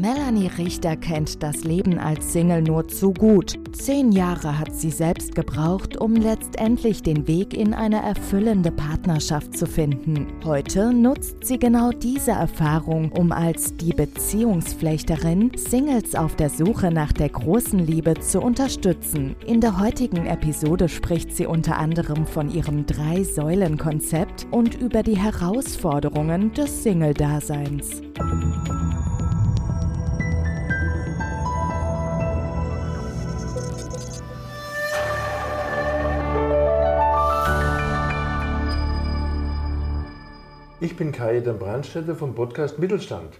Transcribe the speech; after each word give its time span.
Melanie 0.00 0.48
Richter 0.56 0.96
kennt 0.96 1.42
das 1.42 1.62
Leben 1.62 1.98
als 1.98 2.32
Single 2.32 2.62
nur 2.62 2.88
zu 2.88 3.12
gut. 3.12 3.58
Zehn 3.72 4.12
Jahre 4.12 4.58
hat 4.58 4.74
sie 4.74 4.90
selbst 4.90 5.34
gebraucht, 5.34 5.98
um 5.98 6.14
letztendlich 6.14 7.02
den 7.02 7.28
Weg 7.28 7.52
in 7.52 7.74
eine 7.74 8.02
erfüllende 8.02 8.70
Partnerschaft 8.70 9.58
zu 9.58 9.66
finden. 9.66 10.28
Heute 10.42 10.94
nutzt 10.94 11.44
sie 11.44 11.58
genau 11.58 11.90
diese 11.90 12.30
Erfahrung, 12.30 13.12
um 13.12 13.30
als 13.30 13.76
die 13.76 13.92
Beziehungsflechterin 13.92 15.52
Singles 15.54 16.14
auf 16.14 16.34
der 16.34 16.48
Suche 16.48 16.90
nach 16.90 17.12
der 17.12 17.28
großen 17.28 17.80
Liebe 17.80 18.14
zu 18.14 18.40
unterstützen. 18.40 19.36
In 19.44 19.60
der 19.60 19.78
heutigen 19.78 20.24
Episode 20.24 20.88
spricht 20.88 21.36
sie 21.36 21.44
unter 21.44 21.76
anderem 21.76 22.24
von 22.24 22.50
ihrem 22.50 22.86
Drei-Säulen-Konzept 22.86 24.46
und 24.50 24.80
über 24.80 25.02
die 25.02 25.18
Herausforderungen 25.18 26.54
des 26.54 26.84
Single-Daseins. 26.84 28.00
Ich 40.82 40.96
bin 40.96 41.12
Kai-Edan 41.12 41.58
Brandstätter 41.58 42.14
vom 42.14 42.34
Podcast 42.34 42.78
Mittelstand. 42.78 43.34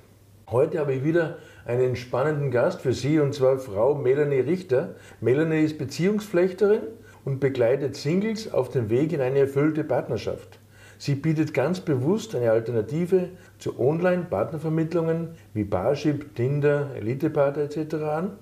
Heute 0.51 0.79
habe 0.79 0.93
ich 0.93 1.05
wieder 1.05 1.39
einen 1.65 1.97
spannenden 1.97 2.51
Gast 2.51 2.83
für 2.83 2.93
Sie 2.93 3.19
und 3.19 3.35
zwar 3.35 3.59
Frau 3.59 3.95
Melanie 3.95 4.41
Richter. 4.41 4.95
Melanie 5.23 5.63
ist 5.63 5.79
Beziehungsflechterin 5.79 6.83
und 7.25 7.41
begleitet 7.41 7.97
Singles 7.97 8.53
auf 8.53 8.69
dem 8.69 8.91
Weg 8.91 9.15
in 9.15 9.23
eine 9.23 9.39
erfüllte 9.39 9.85
Partnerschaft. 9.85 10.59
Sie 10.99 11.15
bietet 11.15 11.55
ganz 11.55 11.81
bewusst 11.81 12.35
eine 12.35 12.51
Alternative 12.51 13.31
zu 13.59 13.81
Online-Partnervermittlungen 13.81 15.29
wie 15.55 15.65
Barship, 15.65 16.35
Tinder, 16.35 16.91
Elitepartner 16.95 17.63
etc. 17.63 17.95
an, 17.95 18.33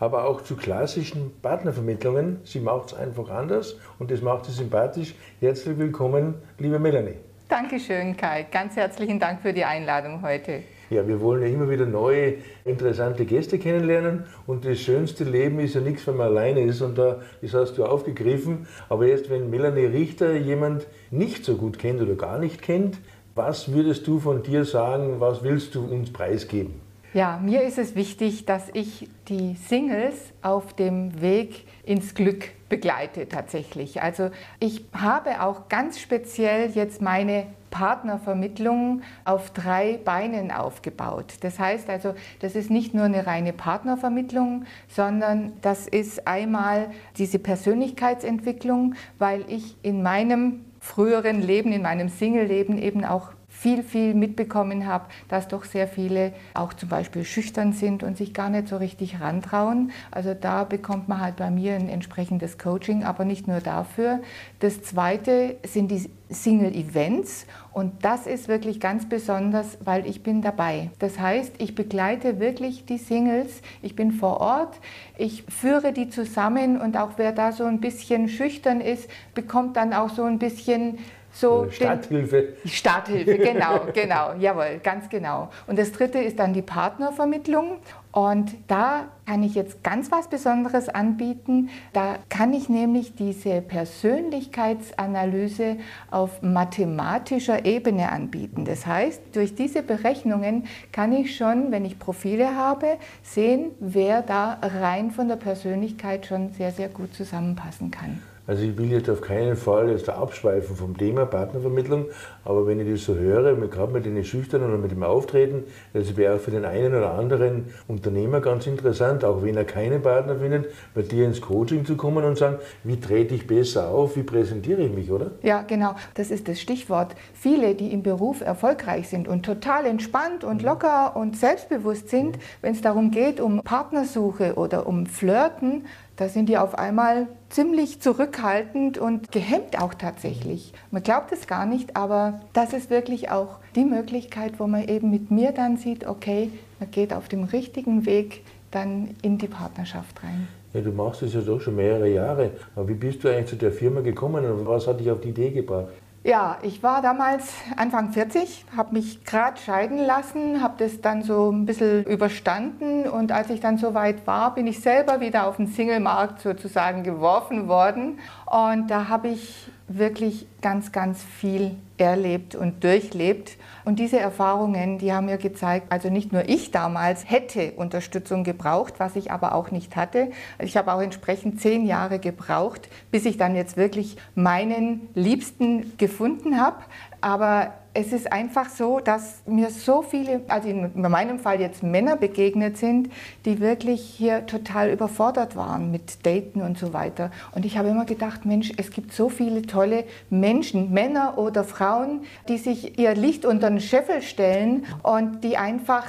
aber 0.00 0.24
auch 0.24 0.40
zu 0.40 0.56
klassischen 0.56 1.30
Partnervermittlungen. 1.42 2.38
Sie 2.44 2.60
macht 2.60 2.92
es 2.92 2.94
einfach 2.94 3.28
anders 3.28 3.76
und 3.98 4.10
das 4.10 4.22
macht 4.22 4.46
sie 4.46 4.52
sympathisch. 4.52 5.14
Herzlich 5.40 5.76
willkommen, 5.76 6.36
liebe 6.58 6.78
Melanie. 6.78 7.25
Dankeschön, 7.48 8.16
Kai. 8.16 8.44
Ganz 8.50 8.74
herzlichen 8.74 9.20
Dank 9.20 9.40
für 9.40 9.52
die 9.52 9.64
Einladung 9.64 10.22
heute. 10.22 10.64
Ja, 10.90 11.06
wir 11.06 11.20
wollen 11.20 11.42
ja 11.42 11.48
immer 11.48 11.70
wieder 11.70 11.86
neue, 11.86 12.34
interessante 12.64 13.24
Gäste 13.24 13.60
kennenlernen 13.60 14.24
und 14.48 14.64
das 14.64 14.80
schönste 14.80 15.22
Leben 15.22 15.60
ist 15.60 15.76
ja 15.76 15.80
nichts, 15.80 16.04
wenn 16.08 16.16
man 16.16 16.26
alleine 16.26 16.62
ist 16.62 16.80
und 16.80 16.98
da, 16.98 17.20
das 17.42 17.54
hast 17.54 17.74
du 17.78 17.84
aufgegriffen. 17.84 18.66
Aber 18.88 19.06
jetzt, 19.06 19.30
wenn 19.30 19.48
Melanie 19.48 19.86
Richter 19.86 20.34
jemand 20.34 20.88
nicht 21.12 21.44
so 21.44 21.56
gut 21.56 21.78
kennt 21.78 22.00
oder 22.00 22.16
gar 22.16 22.40
nicht 22.40 22.62
kennt, 22.62 22.98
was 23.36 23.72
würdest 23.72 24.08
du 24.08 24.18
von 24.18 24.42
dir 24.42 24.64
sagen, 24.64 25.20
was 25.20 25.44
willst 25.44 25.76
du 25.76 25.84
uns 25.84 26.12
preisgeben? 26.12 26.85
Ja, 27.14 27.38
mir 27.42 27.62
ist 27.62 27.78
es 27.78 27.94
wichtig, 27.94 28.44
dass 28.44 28.68
ich 28.74 29.08
die 29.28 29.54
Singles 29.54 30.14
auf 30.42 30.74
dem 30.74 31.20
Weg 31.22 31.64
ins 31.84 32.14
Glück 32.14 32.50
begleite 32.68 33.28
tatsächlich. 33.28 34.02
Also 34.02 34.30
ich 34.60 34.84
habe 34.92 35.42
auch 35.42 35.68
ganz 35.68 35.98
speziell 35.98 36.70
jetzt 36.70 37.00
meine 37.00 37.46
Partnervermittlung 37.70 39.02
auf 39.24 39.50
drei 39.50 39.98
Beinen 40.04 40.50
aufgebaut. 40.50 41.34
Das 41.40 41.58
heißt 41.58 41.88
also, 41.90 42.14
das 42.40 42.54
ist 42.54 42.70
nicht 42.70 42.94
nur 42.94 43.04
eine 43.04 43.26
reine 43.26 43.52
Partnervermittlung, 43.52 44.64
sondern 44.88 45.52
das 45.62 45.86
ist 45.86 46.26
einmal 46.26 46.90
diese 47.18 47.38
Persönlichkeitsentwicklung, 47.38 48.94
weil 49.18 49.44
ich 49.48 49.76
in 49.82 50.02
meinem 50.02 50.64
früheren 50.80 51.42
Leben, 51.42 51.72
in 51.72 51.82
meinem 51.82 52.08
Single-Leben 52.08 52.78
eben 52.78 53.04
auch 53.04 53.30
viel, 53.58 53.82
viel 53.82 54.14
mitbekommen 54.14 54.86
habe, 54.86 55.06
dass 55.28 55.48
doch 55.48 55.64
sehr 55.64 55.88
viele 55.88 56.32
auch 56.52 56.74
zum 56.74 56.90
Beispiel 56.90 57.24
schüchtern 57.24 57.72
sind 57.72 58.02
und 58.02 58.16
sich 58.16 58.34
gar 58.34 58.50
nicht 58.50 58.68
so 58.68 58.76
richtig 58.76 59.20
rantrauen. 59.20 59.92
Also 60.10 60.34
da 60.34 60.64
bekommt 60.64 61.08
man 61.08 61.22
halt 61.22 61.36
bei 61.36 61.50
mir 61.50 61.74
ein 61.74 61.88
entsprechendes 61.88 62.58
Coaching, 62.58 63.02
aber 63.04 63.24
nicht 63.24 63.48
nur 63.48 63.60
dafür. 63.60 64.20
Das 64.60 64.82
Zweite 64.82 65.56
sind 65.64 65.90
die 65.90 66.10
Single-Events 66.30 67.46
und 67.72 68.04
das 68.04 68.26
ist 68.26 68.48
wirklich 68.48 68.80
ganz 68.80 69.08
besonders, 69.08 69.78
weil 69.84 70.06
ich 70.06 70.22
bin 70.22 70.42
dabei. 70.42 70.90
Das 70.98 71.18
heißt, 71.18 71.54
ich 71.58 71.74
begleite 71.74 72.40
wirklich 72.40 72.84
die 72.86 72.98
Singles, 72.98 73.62
ich 73.82 73.94
bin 73.94 74.12
vor 74.12 74.40
Ort, 74.40 74.80
ich 75.16 75.44
führe 75.48 75.92
die 75.92 76.08
zusammen 76.08 76.80
und 76.80 76.96
auch 76.96 77.12
wer 77.16 77.32
da 77.32 77.52
so 77.52 77.64
ein 77.64 77.80
bisschen 77.80 78.28
schüchtern 78.28 78.80
ist, 78.80 79.08
bekommt 79.34 79.76
dann 79.76 79.92
auch 79.92 80.10
so 80.10 80.24
ein 80.24 80.38
bisschen 80.38 80.98
so 81.32 81.68
Starthilfe. 81.70 82.54
Starthilfe, 82.64 83.38
genau, 83.38 83.80
genau, 83.92 84.32
jawohl, 84.38 84.80
ganz 84.82 85.08
genau. 85.08 85.50
Und 85.66 85.78
das 85.78 85.92
dritte 85.92 86.18
ist 86.18 86.38
dann 86.38 86.54
die 86.54 86.62
Partnervermittlung. 86.62 87.78
Und 88.16 88.56
da 88.66 89.04
kann 89.26 89.42
ich 89.42 89.54
jetzt 89.54 89.84
ganz 89.84 90.10
was 90.10 90.28
Besonderes 90.28 90.88
anbieten. 90.88 91.68
Da 91.92 92.16
kann 92.30 92.54
ich 92.54 92.70
nämlich 92.70 93.14
diese 93.14 93.60
Persönlichkeitsanalyse 93.60 95.76
auf 96.10 96.40
mathematischer 96.40 97.66
Ebene 97.66 98.10
anbieten. 98.10 98.64
Das 98.64 98.86
heißt, 98.86 99.20
durch 99.34 99.54
diese 99.54 99.82
Berechnungen 99.82 100.64
kann 100.92 101.12
ich 101.12 101.36
schon, 101.36 101.70
wenn 101.70 101.84
ich 101.84 101.98
Profile 101.98 102.56
habe, 102.56 102.96
sehen, 103.22 103.72
wer 103.80 104.22
da 104.22 104.60
rein 104.62 105.10
von 105.10 105.28
der 105.28 105.36
Persönlichkeit 105.36 106.24
schon 106.24 106.52
sehr, 106.52 106.72
sehr 106.72 106.88
gut 106.88 107.12
zusammenpassen 107.12 107.90
kann. 107.90 108.22
Also 108.46 108.62
ich 108.62 108.78
will 108.78 108.92
jetzt 108.92 109.10
auf 109.10 109.20
keinen 109.20 109.56
Fall 109.56 109.90
jetzt 109.90 110.08
abschweifen 110.08 110.76
vom 110.76 110.96
Thema 110.96 111.26
Partnervermittlung, 111.26 112.06
aber 112.44 112.66
wenn 112.66 112.78
ich 112.80 112.90
das 112.90 113.04
so 113.04 113.14
höre, 113.14 113.54
gerade 113.68 113.92
mit 113.92 114.06
den 114.06 114.22
Schüchternen 114.24 114.72
und 114.72 114.82
mit 114.82 114.92
dem 114.92 115.02
Auftreten, 115.02 115.64
das 115.92 116.16
wäre 116.16 116.36
auch 116.36 116.40
für 116.40 116.52
den 116.52 116.64
einen 116.64 116.94
oder 116.94 117.14
anderen 117.14 117.66
Unternehmer 117.88 118.40
ganz 118.40 118.66
interessant, 118.66 119.24
auch 119.24 119.42
wenn 119.42 119.56
er 119.56 119.64
keinen 119.64 120.00
Partner 120.02 120.36
findet, 120.36 120.66
bei 120.94 121.02
dir 121.02 121.26
ins 121.26 121.40
Coaching 121.40 121.84
zu 121.84 121.96
kommen 121.96 122.24
und 122.24 122.38
sagen, 122.38 122.58
wie 122.84 123.00
trete 123.00 123.34
ich 123.34 123.46
besser 123.46 123.88
auf, 123.88 124.16
wie 124.16 124.22
präsentiere 124.22 124.82
ich 124.82 124.92
mich, 124.92 125.10
oder? 125.10 125.32
Ja, 125.42 125.62
genau, 125.62 125.96
das 126.14 126.30
ist 126.30 126.46
das 126.46 126.60
Stichwort. 126.60 127.16
Viele, 127.34 127.74
die 127.74 127.92
im 127.92 128.02
Beruf 128.02 128.42
erfolgreich 128.42 129.08
sind 129.08 129.26
und 129.26 129.44
total 129.44 129.86
entspannt 129.86 130.44
und 130.44 130.62
mhm. 130.62 130.68
locker 130.68 131.16
und 131.16 131.36
selbstbewusst 131.36 132.10
sind, 132.10 132.36
mhm. 132.36 132.40
wenn 132.62 132.72
es 132.74 132.80
darum 132.80 133.10
geht, 133.10 133.40
um 133.40 133.62
Partnersuche 133.62 134.54
oder 134.54 134.86
um 134.86 135.06
Flirten, 135.06 135.84
da 136.16 136.28
sind 136.28 136.48
die 136.48 136.56
auf 136.56 136.78
einmal 136.78 137.26
ziemlich 137.50 138.00
zurückhaltend 138.00 138.98
und 138.98 139.32
gehemmt 139.32 139.80
auch 139.80 139.94
tatsächlich. 139.94 140.72
Man 140.90 141.02
glaubt 141.02 141.32
es 141.32 141.46
gar 141.46 141.66
nicht, 141.66 141.96
aber 141.96 142.40
das 142.52 142.72
ist 142.72 142.90
wirklich 142.90 143.30
auch 143.30 143.58
die 143.74 143.84
Möglichkeit, 143.84 144.58
wo 144.58 144.66
man 144.66 144.88
eben 144.88 145.10
mit 145.10 145.30
mir 145.30 145.52
dann 145.52 145.76
sieht, 145.76 146.06
okay, 146.06 146.50
man 146.80 146.90
geht 146.90 147.12
auf 147.12 147.28
dem 147.28 147.44
richtigen 147.44 148.06
Weg 148.06 148.42
dann 148.70 149.14
in 149.22 149.38
die 149.38 149.48
Partnerschaft 149.48 150.22
rein. 150.22 150.48
Ja, 150.74 150.80
du 150.80 150.90
machst 150.90 151.22
es 151.22 151.32
ja 151.32 151.40
doch 151.40 151.60
schon 151.60 151.76
mehrere 151.76 152.08
Jahre. 152.08 152.50
Aber 152.74 152.88
wie 152.88 152.94
bist 152.94 153.24
du 153.24 153.28
eigentlich 153.28 153.46
zu 153.46 153.56
der 153.56 153.72
Firma 153.72 154.00
gekommen 154.00 154.44
und 154.44 154.66
was 154.66 154.86
hat 154.86 155.00
dich 155.00 155.10
auf 155.10 155.20
die 155.20 155.30
Idee 155.30 155.50
gebracht? 155.50 155.88
Ja, 156.26 156.58
ich 156.62 156.82
war 156.82 157.02
damals 157.02 157.54
Anfang 157.76 158.10
40, 158.10 158.64
habe 158.76 158.94
mich 158.94 159.24
gerade 159.24 159.60
scheiden 159.60 159.98
lassen, 159.98 160.60
habe 160.60 160.74
das 160.78 161.00
dann 161.00 161.22
so 161.22 161.52
ein 161.52 161.66
bisschen 161.66 162.02
überstanden 162.02 163.08
und 163.08 163.30
als 163.30 163.48
ich 163.48 163.60
dann 163.60 163.78
so 163.78 163.94
weit 163.94 164.26
war, 164.26 164.52
bin 164.52 164.66
ich 164.66 164.80
selber 164.80 165.20
wieder 165.20 165.46
auf 165.46 165.58
den 165.58 165.68
Singlemarkt 165.68 166.40
sozusagen 166.40 167.04
geworfen 167.04 167.68
worden. 167.68 168.18
Und 168.44 168.90
da 168.90 169.06
habe 169.06 169.28
ich 169.28 169.68
wirklich 169.88 170.46
ganz, 170.62 170.90
ganz 170.90 171.22
viel 171.22 171.76
erlebt 171.96 172.54
und 172.54 172.82
durchlebt. 172.82 173.56
Und 173.84 173.98
diese 173.98 174.18
Erfahrungen, 174.18 174.98
die 174.98 175.12
haben 175.12 175.26
mir 175.26 175.38
gezeigt, 175.38 175.86
also 175.90 176.10
nicht 176.10 176.32
nur 176.32 176.48
ich 176.48 176.72
damals 176.72 177.30
hätte 177.30 177.72
Unterstützung 177.72 178.42
gebraucht, 178.42 178.94
was 178.98 179.14
ich 179.16 179.30
aber 179.30 179.54
auch 179.54 179.70
nicht 179.70 179.94
hatte. 179.94 180.30
Ich 180.58 180.76
habe 180.76 180.92
auch 180.92 181.00
entsprechend 181.00 181.60
zehn 181.60 181.86
Jahre 181.86 182.18
gebraucht, 182.18 182.88
bis 183.10 183.24
ich 183.24 183.36
dann 183.36 183.54
jetzt 183.54 183.76
wirklich 183.76 184.16
meinen 184.34 185.08
Liebsten 185.14 185.96
gefunden 185.98 186.60
habe. 186.60 186.78
Aber 187.20 187.72
es 187.96 188.12
ist 188.12 188.30
einfach 188.30 188.68
so, 188.68 189.00
dass 189.00 189.42
mir 189.46 189.70
so 189.70 190.02
viele, 190.02 190.42
also 190.48 190.68
in 190.68 190.92
meinem 191.00 191.38
Fall 191.38 191.60
jetzt 191.60 191.82
Männer 191.82 192.16
begegnet 192.16 192.76
sind, 192.76 193.08
die 193.46 193.58
wirklich 193.58 194.02
hier 194.02 194.44
total 194.44 194.90
überfordert 194.90 195.56
waren 195.56 195.90
mit 195.90 196.26
Daten 196.26 196.60
und 196.60 196.78
so 196.78 196.92
weiter. 196.92 197.30
Und 197.54 197.64
ich 197.64 197.78
habe 197.78 197.88
immer 197.88 198.04
gedacht, 198.04 198.44
Mensch, 198.44 198.70
es 198.76 198.90
gibt 198.90 199.14
so 199.14 199.30
viele 199.30 199.62
tolle 199.62 200.04
Menschen, 200.28 200.92
Männer 200.92 201.38
oder 201.38 201.64
Frauen, 201.64 202.20
die 202.48 202.58
sich 202.58 202.98
ihr 202.98 203.14
Licht 203.14 203.46
unter 203.46 203.70
den 203.70 203.80
Scheffel 203.80 204.20
stellen 204.20 204.84
und 205.02 205.42
die 205.42 205.56
einfach 205.56 206.04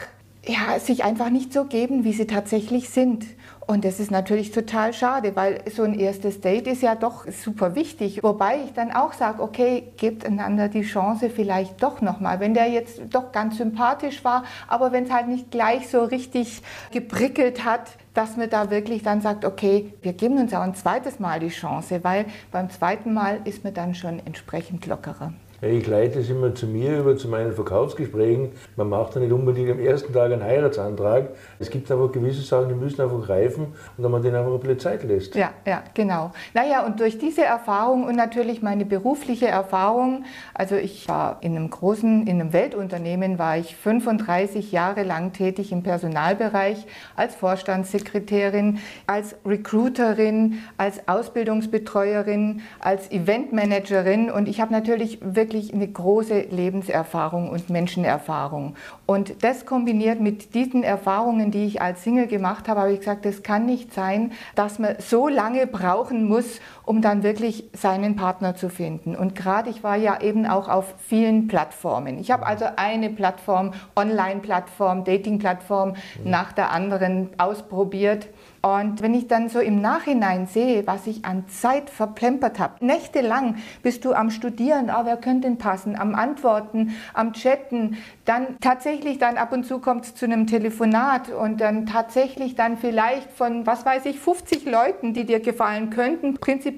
ja, 0.47 0.79
sich 0.79 1.03
einfach 1.03 1.29
nicht 1.29 1.51
so 1.51 1.65
geben, 1.65 2.03
wie 2.03 2.13
sie 2.13 2.27
tatsächlich 2.27 2.89
sind. 2.89 3.25
Und 3.67 3.83
das 3.83 3.99
ist 3.99 4.11
natürlich 4.11 4.51
total 4.51 4.93
schade, 4.93 5.35
weil 5.35 5.59
so 5.69 5.83
ein 5.83 5.99
erstes 5.99 6.39
Date 6.39 6.67
ist 6.67 6.81
ja 6.81 6.95
doch 6.95 7.27
super 7.29 7.75
wichtig. 7.75 8.23
Wobei 8.23 8.61
ich 8.63 8.71
dann 8.71 8.93
auch 8.93 9.11
sage, 9.11 9.43
okay, 9.43 9.91
gebt 9.97 10.25
einander 10.25 10.69
die 10.69 10.83
Chance 10.83 11.29
vielleicht 11.29 11.83
doch 11.83 11.99
nochmal. 11.99 12.39
Wenn 12.39 12.53
der 12.53 12.69
jetzt 12.69 13.01
doch 13.11 13.33
ganz 13.33 13.57
sympathisch 13.57 14.23
war, 14.23 14.45
aber 14.69 14.93
wenn 14.93 15.03
es 15.03 15.11
halt 15.11 15.27
nicht 15.27 15.51
gleich 15.51 15.89
so 15.89 16.01
richtig 16.01 16.61
geprickelt 16.91 17.65
hat, 17.65 17.91
dass 18.13 18.37
man 18.37 18.49
da 18.49 18.71
wirklich 18.71 19.03
dann 19.03 19.19
sagt, 19.19 19.43
okay, 19.43 19.93
wir 20.01 20.13
geben 20.13 20.37
uns 20.37 20.53
auch 20.53 20.61
ein 20.61 20.73
zweites 20.73 21.19
Mal 21.19 21.41
die 21.41 21.49
Chance, 21.49 22.05
weil 22.05 22.25
beim 22.53 22.69
zweiten 22.69 23.13
Mal 23.13 23.41
ist 23.43 23.65
man 23.65 23.73
dann 23.73 23.95
schon 23.95 24.25
entsprechend 24.25 24.85
lockerer. 24.85 25.33
Ich 25.59 25.87
leite 25.87 26.19
es 26.19 26.29
immer 26.29 26.53
zu 26.53 26.67
mir 26.67 26.99
über, 26.99 27.17
zu 27.17 27.27
meinen 27.27 27.51
Verkaufsgesprächen. 27.51 28.51
Man 28.75 28.89
macht 28.89 29.15
ja 29.15 29.21
nicht 29.21 29.31
unbedingt 29.31 29.71
am 29.71 29.79
ersten 29.79 30.13
Tag 30.13 30.31
einen 30.31 30.43
Heiratsantrag. 30.43 31.29
Es 31.57 31.71
gibt 31.71 31.91
einfach 31.91 32.11
gewisse 32.11 32.43
Sachen, 32.43 32.69
die 32.69 32.75
müssen 32.75 33.01
einfach 33.01 33.27
reifen 33.27 33.73
und 33.97 34.03
dann 34.03 34.11
man 34.11 34.21
denen 34.21 34.35
einfach 34.35 34.51
ein 34.51 34.59
bisschen 34.59 34.79
Zeit 34.79 35.03
lässt. 35.03 35.33
Ja, 35.33 35.49
ja, 35.65 35.81
genau. 35.95 36.31
Naja, 36.53 36.85
und 36.85 36.99
durch 36.99 37.17
diese 37.17 37.43
Erfahrung 37.43 38.03
und 38.03 38.15
natürlich 38.15 38.61
meine 38.61 38.85
berufliche 38.85 39.47
Erfahrung, 39.47 40.25
also 40.53 40.75
ich 40.75 41.09
war 41.09 41.39
in 41.41 41.55
einem 41.55 41.71
großen, 41.71 42.27
in 42.27 42.39
einem 42.39 42.53
Weltunternehmen, 42.53 43.39
war 43.39 43.57
ich 43.57 43.75
35 43.75 44.71
Jahre 44.71 45.01
lang 45.01 45.33
tätig 45.33 45.71
im 45.71 45.81
Personalbereich 45.81 46.85
als 47.15 47.33
Vorstandssekretärin, 47.33 48.77
als 49.07 49.35
Recruiterin, 49.43 50.59
als 50.77 51.07
Ausbildungsbetreuerin, 51.07 52.61
als 52.79 53.09
Eventmanagerin 53.09 54.29
und 54.29 54.47
ich 54.47 54.61
habe 54.61 54.71
natürlich 54.71 55.17
wirklich 55.23 55.46
wirklich 55.47 55.73
eine 55.73 55.87
große 55.87 56.47
Lebenserfahrung 56.51 57.49
und 57.49 57.69
Menschenerfahrung. 57.69 58.75
Und 59.05 59.43
das 59.43 59.65
kombiniert 59.65 60.19
mit 60.19 60.53
diesen 60.53 60.83
Erfahrungen, 60.83 61.51
die 61.51 61.65
ich 61.65 61.81
als 61.81 62.03
Single 62.03 62.27
gemacht 62.27 62.67
habe, 62.67 62.81
habe 62.81 62.91
ich 62.91 62.99
gesagt, 62.99 63.25
es 63.25 63.43
kann 63.43 63.65
nicht 63.65 63.93
sein, 63.93 64.33
dass 64.55 64.77
man 64.77 64.95
so 64.99 65.29
lange 65.29 65.65
brauchen 65.65 66.27
muss, 66.27 66.59
um 66.87 67.01
dann 67.01 67.21
wirklich 67.21 67.65
seinen 67.73 68.15
Partner 68.15 68.55
zu 68.55 68.69
finden. 68.69 69.17
Und 69.17 69.35
gerade 69.35 69.69
ich 69.69 69.83
war 69.83 69.97
ja 69.97 70.21
eben 70.21 70.45
auch 70.45 70.69
auf 70.69 70.95
vielen 71.05 71.49
Plattformen. 71.49 72.17
Ich 72.17 72.31
habe 72.31 72.45
also 72.45 72.63
eine 72.77 73.09
Plattform, 73.09 73.73
Online-Plattform, 73.97 75.03
Dating-Plattform 75.03 75.89
mhm. 75.89 75.95
nach 76.31 76.53
der 76.53 76.71
anderen 76.71 77.29
ausprobiert. 77.37 78.29
Und 78.61 79.01
wenn 79.01 79.13
ich 79.13 79.27
dann 79.27 79.49
so 79.49 79.59
im 79.59 79.81
Nachhinein 79.81 80.47
sehe, 80.47 80.87
was 80.87 81.07
ich 81.07 81.25
an 81.25 81.47
Zeit 81.47 81.89
verplempert 81.89 82.57
habe, 82.57 82.85
nächtelang 82.85 83.57
bist 83.83 84.03
du 84.03 84.13
am 84.13 84.31
Studieren, 84.31 84.89
ah, 84.89 85.01
wer 85.03 85.17
könnte 85.17 85.47
denn 85.47 85.57
passen, 85.57 85.95
am 85.97 86.15
Antworten, 86.15 86.95
am 87.13 87.33
Chatten, 87.33 87.97
dann 88.25 88.59
tatsächlich 88.61 89.19
dann 89.19 89.37
ab 89.37 89.51
und 89.51 89.65
zu 89.65 89.79
kommt 89.79 90.05
es 90.05 90.15
zu 90.15 90.25
einem 90.25 90.47
Telefonat 90.47 91.29
und 91.29 91.61
dann 91.61 91.85
tatsächlich 91.85 92.55
dann 92.55 92.77
vielleicht 92.77 93.29
von, 93.31 93.65
was 93.67 93.85
weiß 93.85 94.05
ich, 94.05 94.19
50 94.19 94.65
Leuten, 94.65 95.13
die 95.13 95.25
dir 95.25 95.39
gefallen 95.39 95.89
könnten. 95.89 96.35
Prinzipiell 96.35 96.76